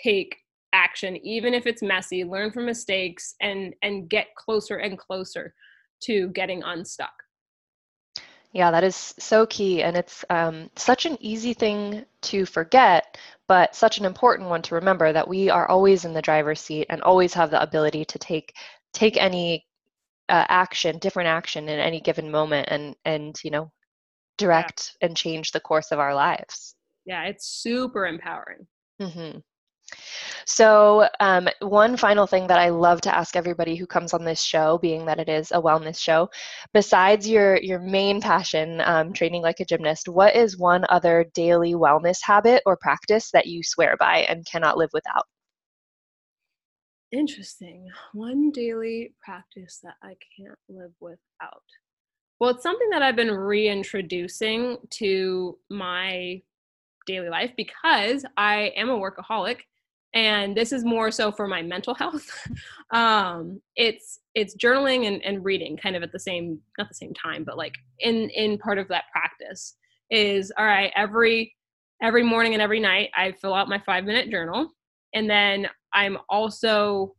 take 0.05 0.37
action, 0.73 1.17
even 1.27 1.55
if 1.55 1.67
it's 1.67 1.83
messy, 1.83 2.23
learn 2.23 2.53
from 2.53 2.67
mistakes 2.67 3.35
and, 3.41 3.75
and 3.83 4.09
get 4.09 4.29
closer 4.37 4.77
and 4.77 4.99
closer 4.99 5.55
to 6.05 6.29
getting 6.29 6.63
unstuck. 6.63 7.13
Yeah, 8.55 8.71
that 8.71 8.85
is 8.85 9.15
so 9.19 9.47
key. 9.47 9.83
And 9.83 9.97
it's 9.97 10.25
um, 10.31 10.71
such 10.77 11.07
an 11.07 11.19
easy 11.21 11.55
thing 11.55 12.07
to 12.23 12.47
forget, 12.47 13.19
but 13.49 13.75
such 13.75 13.99
an 13.99 14.05
important 14.05 14.49
one 14.49 14.63
to 14.63 14.77
remember 14.77 15.13
that 15.13 15.27
we 15.27 15.51
are 15.51 15.69
always 15.69 16.05
in 16.05 16.15
the 16.15 16.23
driver's 16.23 16.61
seat 16.61 16.87
and 16.89 17.03
always 17.03 17.35
have 17.35 17.51
the 17.51 17.61
ability 17.61 18.05
to 18.07 18.19
take 18.19 18.55
take 18.93 19.17
any 19.17 19.67
uh, 20.29 20.47
action 20.49 20.99
different 20.99 21.29
action 21.29 21.69
in 21.69 21.79
any 21.79 22.01
given 22.01 22.31
moment 22.31 22.69
and 22.71 22.95
and 23.05 23.37
you 23.45 23.51
know 23.51 23.71
direct 24.39 24.93
yeah. 25.01 25.09
and 25.09 25.17
change 25.17 25.51
the 25.51 25.61
course 25.61 25.91
of 25.91 25.99
our 25.99 26.15
lives 26.15 26.77
yeah 27.05 27.25
it's 27.25 27.47
super 27.47 28.07
empowering 28.07 28.67
mm-hmm. 29.03 29.39
So, 30.47 31.09
um, 31.21 31.49
one 31.61 31.97
final 31.97 32.27
thing 32.27 32.47
that 32.49 32.59
I 32.59 32.69
love 32.69 33.01
to 33.03 33.15
ask 33.15 33.37
everybody 33.37 33.77
who 33.77 33.87
comes 33.87 34.13
on 34.13 34.25
this 34.25 34.43
show, 34.43 34.79
being 34.79 35.07
that 35.07 35.19
it 35.21 35.29
is 35.29 35.51
a 35.53 35.61
wellness 35.61 35.99
show, 35.99 36.31
besides 36.73 37.29
your 37.29 37.57
your 37.57 37.79
main 37.79 38.21
passion, 38.21 38.81
um, 38.83 39.13
training 39.13 39.43
like 39.43 39.61
a 39.61 39.65
gymnast, 39.65 40.09
what 40.09 40.37
is 40.37 40.59
one 40.59 40.85
other 40.89 41.25
daily 41.35 41.75
wellness 41.75 42.19
habit 42.23 42.63
or 42.67 42.77
practice 42.77 43.31
that 43.33 43.47
you 43.47 43.63
swear 43.63 43.97
by 43.99 44.19
and 44.29 44.47
cannot 44.47 44.77
live 44.77 44.91
without? 44.93 45.25
Interesting. 47.13 47.89
One 48.13 48.51
daily 48.51 49.15
practice 49.25 49.81
that 49.85 49.95
I 50.03 50.17
can't 50.37 50.59
live 50.69 50.93
without. 51.01 51.63
Well, 52.41 52.51
it's 52.51 52.63
something 52.63 52.91
that 52.91 53.03
I've 53.03 53.17
been 53.17 53.31
reintroducing 53.31 54.79
to 54.91 55.57
my 55.71 56.43
daily 57.07 57.29
life 57.29 57.53
because 57.57 58.25
I 58.37 58.73
am 58.77 58.91
a 58.91 58.99
workaholic 58.99 59.61
and 60.15 60.57
this 60.57 60.73
is 60.73 60.85
more 60.85 61.11
so 61.11 61.33
for 61.33 61.47
my 61.47 61.61
mental 61.61 61.95
health. 61.95 62.29
um, 62.93 63.61
it's 63.77 64.21
it's 64.35 64.57
journaling 64.57 65.07
and, 65.07 65.23
and 65.25 65.45
reading 65.45 65.77
kind 65.77 65.97
of 65.97 66.03
at 66.03 66.13
the 66.13 66.21
same 66.21 66.59
not 66.79 66.89
the 66.89 66.95
same 66.95 67.13
time, 67.15 67.45
but 67.45 67.57
like 67.57 67.75
in 68.01 68.31
in 68.31 68.59
part 68.59 68.79
of 68.79 68.89
that 68.89 69.05
practice 69.13 69.77
is 70.11 70.53
all 70.59 70.65
right, 70.65 70.93
every 70.97 71.55
every 72.03 72.23
morning 72.23 72.55
and 72.55 72.63
every 72.63 72.81
night 72.81 73.11
I 73.17 73.33
fill 73.33 73.55
out 73.55 73.69
my 73.69 73.81
five 73.85 74.05
minute 74.05 74.31
journal 74.31 74.71
and 75.15 75.31
then 75.31 75.69
I'm 75.93 76.19
also 76.29 77.15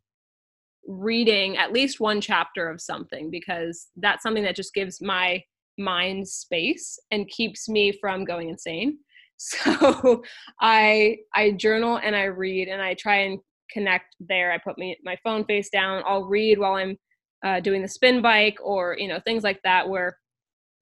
reading 0.87 1.57
at 1.57 1.73
least 1.73 1.99
one 1.99 2.21
chapter 2.21 2.69
of 2.69 2.81
something 2.81 3.31
because 3.31 3.87
that's 3.97 4.21
something 4.21 4.43
that 4.43 4.55
just 4.55 4.73
gives 4.73 5.01
my 5.01 5.41
mind 5.77 6.27
space 6.27 6.99
and 7.11 7.27
keeps 7.29 7.67
me 7.67 7.91
from 7.99 8.23
going 8.23 8.49
insane. 8.49 8.97
So 9.39 10.23
I 10.61 11.17
I 11.35 11.51
journal 11.51 11.99
and 12.01 12.15
I 12.15 12.23
read 12.25 12.67
and 12.69 12.81
I 12.81 12.93
try 12.95 13.17
and 13.17 13.39
connect 13.71 14.15
there. 14.19 14.51
I 14.51 14.57
put 14.57 14.77
me, 14.77 14.97
my 15.03 15.17
phone 15.23 15.43
face 15.45 15.69
down. 15.69 16.03
I'll 16.05 16.25
read 16.25 16.57
while 16.59 16.75
I'm 16.75 16.97
uh, 17.45 17.59
doing 17.59 17.81
the 17.81 17.87
spin 17.87 18.21
bike 18.21 18.57
or 18.63 18.95
you 18.97 19.07
know 19.07 19.19
things 19.19 19.43
like 19.43 19.59
that 19.63 19.89
where 19.89 20.17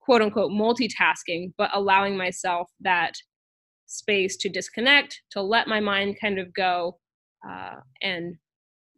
quote 0.02 0.22
unquote 0.22 0.52
multitasking, 0.52 1.54
but 1.58 1.72
allowing 1.74 2.18
myself 2.18 2.70
that 2.82 3.14
space 3.88 4.38
to 4.38 4.50
disconnect, 4.50 5.22
to 5.32 5.42
let 5.42 5.68
my 5.68 5.80
mind 5.80 6.18
kind 6.22 6.40
of 6.40 6.54
go, 6.54 6.98
uh, 7.50 7.76
and 8.02 8.36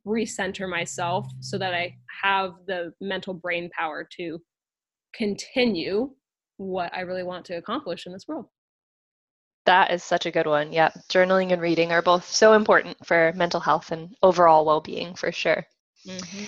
recenter 0.08 0.70
myself 0.70 1.28
so 1.42 1.58
that 1.58 1.74
I 1.74 1.96
have 2.24 2.54
the 2.68 2.94
mental 3.02 3.34
brain 3.34 3.70
power 3.78 4.08
to 4.18 4.40
continue 5.16 6.12
what 6.58 6.94
I 6.94 7.02
really 7.02 7.24
want 7.24 7.46
to 7.46 7.56
accomplish 7.58 8.06
in 8.06 8.14
this 8.14 8.26
world. 8.28 8.48
That 9.66 9.92
is 9.92 10.04
such 10.04 10.26
a 10.26 10.32
good 10.32 10.46
one. 10.46 10.72
Yeah, 10.72 10.90
journaling 11.10 11.52
and 11.52 11.62
reading 11.62 11.92
are 11.92 12.02
both 12.02 12.30
so 12.30 12.54
important 12.54 13.04
for 13.06 13.34
mental 13.36 13.60
health 13.60 13.92
and 13.92 14.16
overall 14.22 14.66
well 14.66 14.82
being 14.82 15.16
for 15.16 15.32
sure. 15.32 15.66
Mm-hmm. 16.06 16.46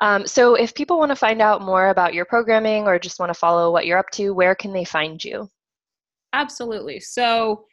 Um, 0.00 0.26
so, 0.26 0.54
if 0.54 0.74
people 0.74 0.98
want 0.98 1.10
to 1.10 1.16
find 1.16 1.40
out 1.40 1.62
more 1.62 1.88
about 1.88 2.14
your 2.14 2.24
programming 2.24 2.86
or 2.86 2.98
just 2.98 3.18
want 3.18 3.30
to 3.30 3.38
follow 3.38 3.70
what 3.70 3.86
you're 3.86 3.98
up 3.98 4.10
to, 4.12 4.32
where 4.32 4.54
can 4.54 4.72
they 4.72 4.84
find 4.84 5.22
you? 5.22 5.50
Absolutely. 6.32 7.00
So, 7.00 7.64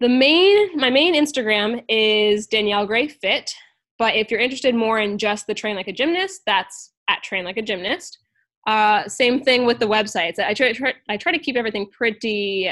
the 0.00 0.08
main 0.08 0.78
my 0.78 0.90
main 0.90 1.14
Instagram 1.14 1.82
is 1.88 2.46
Danielle 2.46 2.86
Gray 2.86 3.08
Fit, 3.08 3.50
but 3.98 4.14
if 4.14 4.30
you're 4.30 4.40
interested 4.40 4.74
more 4.74 4.98
in 4.98 5.18
just 5.18 5.46
the 5.46 5.54
train 5.54 5.76
like 5.76 5.88
a 5.88 5.92
gymnast, 5.92 6.42
that's 6.46 6.92
at 7.08 7.22
train 7.22 7.44
like 7.44 7.56
a 7.56 7.62
gymnast. 7.62 8.18
Uh, 8.66 9.06
same 9.08 9.42
thing 9.42 9.64
with 9.64 9.78
the 9.78 9.86
websites. 9.86 10.38
I 10.38 10.52
try, 10.52 10.72
try 10.72 10.92
I 11.08 11.16
try 11.16 11.32
to 11.32 11.38
keep 11.38 11.56
everything 11.56 11.88
pretty 11.90 12.70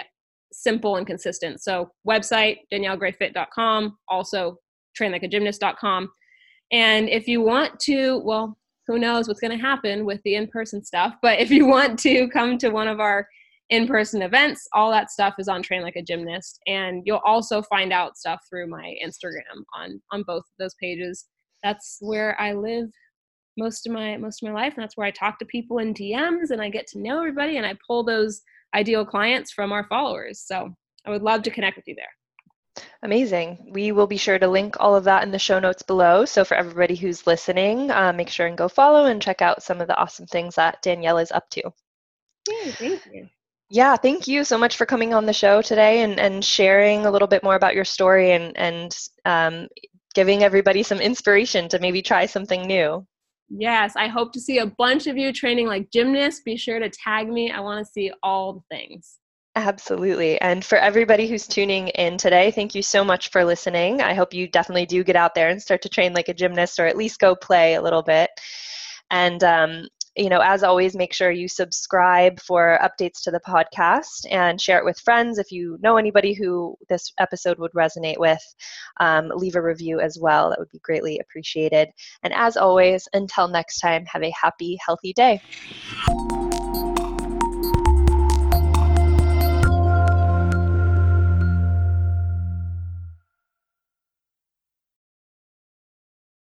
simple 0.63 0.97
and 0.97 1.07
consistent. 1.07 1.63
So 1.63 1.91
website 2.07 2.59
daniellegrayfit.com, 2.73 3.97
also 4.09 4.57
trainlikeagymnast.com. 4.99 6.09
And 6.73 7.09
if 7.09 7.29
you 7.29 7.41
want 7.41 7.79
to, 7.81 8.19
well, 8.25 8.57
who 8.87 8.99
knows 8.99 9.29
what's 9.29 9.41
going 9.41 9.57
to 9.57 9.65
happen 9.65 10.05
with 10.05 10.21
the 10.25 10.35
in-person 10.35 10.85
stuff, 10.85 11.15
but 11.23 11.39
if 11.41 11.51
you 11.51 11.67
want 11.67 11.99
to 12.01 12.29
come 12.29 12.59
to 12.59 12.71
one 12.71 12.89
of 12.89 13.01
our 13.01 13.27
in 13.71 13.87
person 13.87 14.23
events. 14.23 14.69
All 14.73 14.91
that 14.91 15.11
stuff 15.11 15.35
is 15.39 15.49
on 15.49 15.63
Train 15.63 15.83
Like 15.83 15.97
a 15.97 16.03
Gymnast. 16.03 16.59
And 16.67 17.03
you'll 17.05 17.23
also 17.25 17.63
find 17.63 17.93
out 17.93 18.17
stuff 18.17 18.41
through 18.49 18.69
my 18.69 18.95
Instagram 19.05 19.65
on, 19.75 20.01
on 20.13 20.23
both 20.25 20.43
of 20.43 20.53
those 20.59 20.75
pages. 20.81 21.27
That's 21.63 21.99
where 22.01 22.41
I 22.41 22.53
live 22.53 22.91
most 23.57 23.87
of 23.87 23.93
my 23.93 24.17
most 24.17 24.43
of 24.43 24.49
my 24.49 24.53
life 24.53 24.75
and 24.75 24.83
that's 24.83 24.97
where 24.97 25.07
i 25.07 25.13
talk 25.13 25.39
to 25.39 25.45
people 25.45 25.79
in 25.79 25.95
dms 25.95 26.51
and 26.51 26.61
i 26.61 26.69
get 26.69 26.89
to 26.89 26.99
know 26.99 27.19
everybody 27.19 27.57
and 27.57 27.65
i 27.65 27.73
pull 27.87 28.03
those 28.03 28.43
ideal 28.75 29.05
clients 29.05 29.53
from 29.53 29.73
our 29.73 29.87
followers. 29.89 30.41
So 30.41 30.75
i 31.07 31.11
would 31.11 31.23
love 31.23 31.43
to 31.43 31.51
connect 31.51 31.77
with 31.77 31.87
you 31.87 31.95
there. 31.95 32.85
Amazing. 33.03 33.71
We 33.71 33.93
will 33.93 34.07
be 34.07 34.17
sure 34.17 34.39
to 34.39 34.49
link 34.49 34.77
all 34.81 34.97
of 34.97 35.05
that 35.05 35.23
in 35.23 35.31
the 35.31 35.39
show 35.39 35.61
notes 35.61 35.83
below. 35.83 36.25
So 36.25 36.45
for 36.45 36.57
everybody 36.57 36.97
who's 36.97 37.27
listening 37.27 37.91
uh, 37.91 38.13
make 38.13 38.29
sure 38.29 38.47
and 38.47 38.59
go 38.59 38.69
follow 38.69 39.07
and 39.07 39.23
check 39.23 39.43
out 39.43 39.63
some 39.63 39.81
of 39.81 39.87
the 39.87 39.97
awesome 39.97 40.27
things 40.27 40.57
that 40.57 40.83
danielle 40.83 41.19
is 41.19 41.31
up 41.31 41.49
to. 41.51 41.63
Yeah, 42.49 42.71
thank 42.73 43.07
you. 43.13 43.29
Yeah 43.71 43.97
thank 43.97 44.27
you 44.27 44.45
so 44.45 44.59
much 44.59 44.77
for 44.77 44.87
coming 44.87 45.15
on 45.15 45.27
the 45.27 45.33
show 45.33 45.63
today 45.63 46.03
and, 46.03 46.19
and 46.19 46.45
sharing 46.45 47.07
a 47.07 47.11
little 47.11 47.29
bit 47.29 47.45
more 47.45 47.55
about 47.55 47.75
your 47.75 47.85
story 47.85 48.33
and, 48.33 48.57
and 48.57 48.97
um, 49.25 49.69
giving 50.15 50.43
everybody 50.43 50.83
some 50.83 51.01
inspiration 51.01 51.69
to 51.69 51.79
maybe 51.79 52.03
try 52.03 52.27
something 52.27 52.67
new 52.67 53.07
Yes, 53.49 53.95
I 53.97 54.09
hope 54.09 54.33
to 54.33 54.41
see 54.41 54.59
a 54.59 54.67
bunch 54.67 55.07
of 55.07 55.17
you 55.17 55.33
training 55.33 55.67
like 55.67 55.91
gymnasts. 55.91 56.43
Be 56.45 56.57
sure 56.57 56.79
to 56.79 56.89
tag 56.89 57.29
me. 57.29 57.51
I 57.51 57.61
want 57.61 57.85
to 57.85 57.93
see 57.93 58.13
all 58.23 58.55
the 58.55 58.77
things. 58.77 59.19
Absolutely. 59.57 60.41
And 60.41 60.65
for 60.65 60.77
everybody 60.79 61.29
who's 61.29 61.47
tuning 61.47 61.89
in 61.89 62.19
today, 62.19 62.51
thank 62.51 62.75
you 62.75 62.83
so 62.83 63.05
much 63.05 63.31
for 63.31 63.45
listening. 63.45 64.01
I 64.01 64.15
hope 64.15 64.35
you 64.35 64.49
definitely 64.49 64.87
do 64.87 65.05
get 65.05 65.15
out 65.15 65.37
there 65.37 65.49
and 65.49 65.63
start 65.63 65.83
to 65.83 65.89
train 65.89 66.13
like 66.13 66.29
a 66.29 66.35
gymnast 66.35 66.81
or 66.81 66.87
at 66.87 66.97
least 66.97 67.21
go 67.21 67.37
play 67.37 67.75
a 67.75 67.83
little 67.83 68.03
bit. 68.03 68.31
And 69.11 69.45
um, 69.45 69.89
you 70.17 70.29
know, 70.29 70.41
as 70.41 70.63
always, 70.63 70.95
make 70.95 71.13
sure 71.13 71.31
you 71.31 71.49
subscribe 71.49 72.41
for 72.41 72.79
updates 72.81 73.23
to 73.23 73.31
the 73.31 73.41
podcast 73.41 74.27
and 74.31 74.61
share 74.61 74.79
it 74.79 74.85
with 74.85 74.99
friends. 75.01 75.39
If 75.39 75.51
you 75.51 75.79
know 75.83 75.97
anybody 75.97 76.35
who 76.35 76.77
this 76.89 77.13
episode 77.19 77.59
would 77.59 77.73
resonate 77.73 78.19
with, 78.19 78.43
um, 79.01 79.33
leave 79.35 79.57
a 79.57 79.63
review 79.63 80.01
as 80.01 80.19
well. 80.19 80.51
That 80.51 80.59
would 80.59 80.71
be 80.71 80.79
greatly 80.81 81.19
appreciated. 81.19 81.89
And 82.23 82.33
as 82.33 82.57
always, 82.57 83.09
until 83.13 83.49
next 83.49 83.81
time, 83.81 84.05
have 84.07 84.23
a 84.23 84.33
happy, 84.41 84.79
healthy 84.85 85.13
day. 85.13 85.41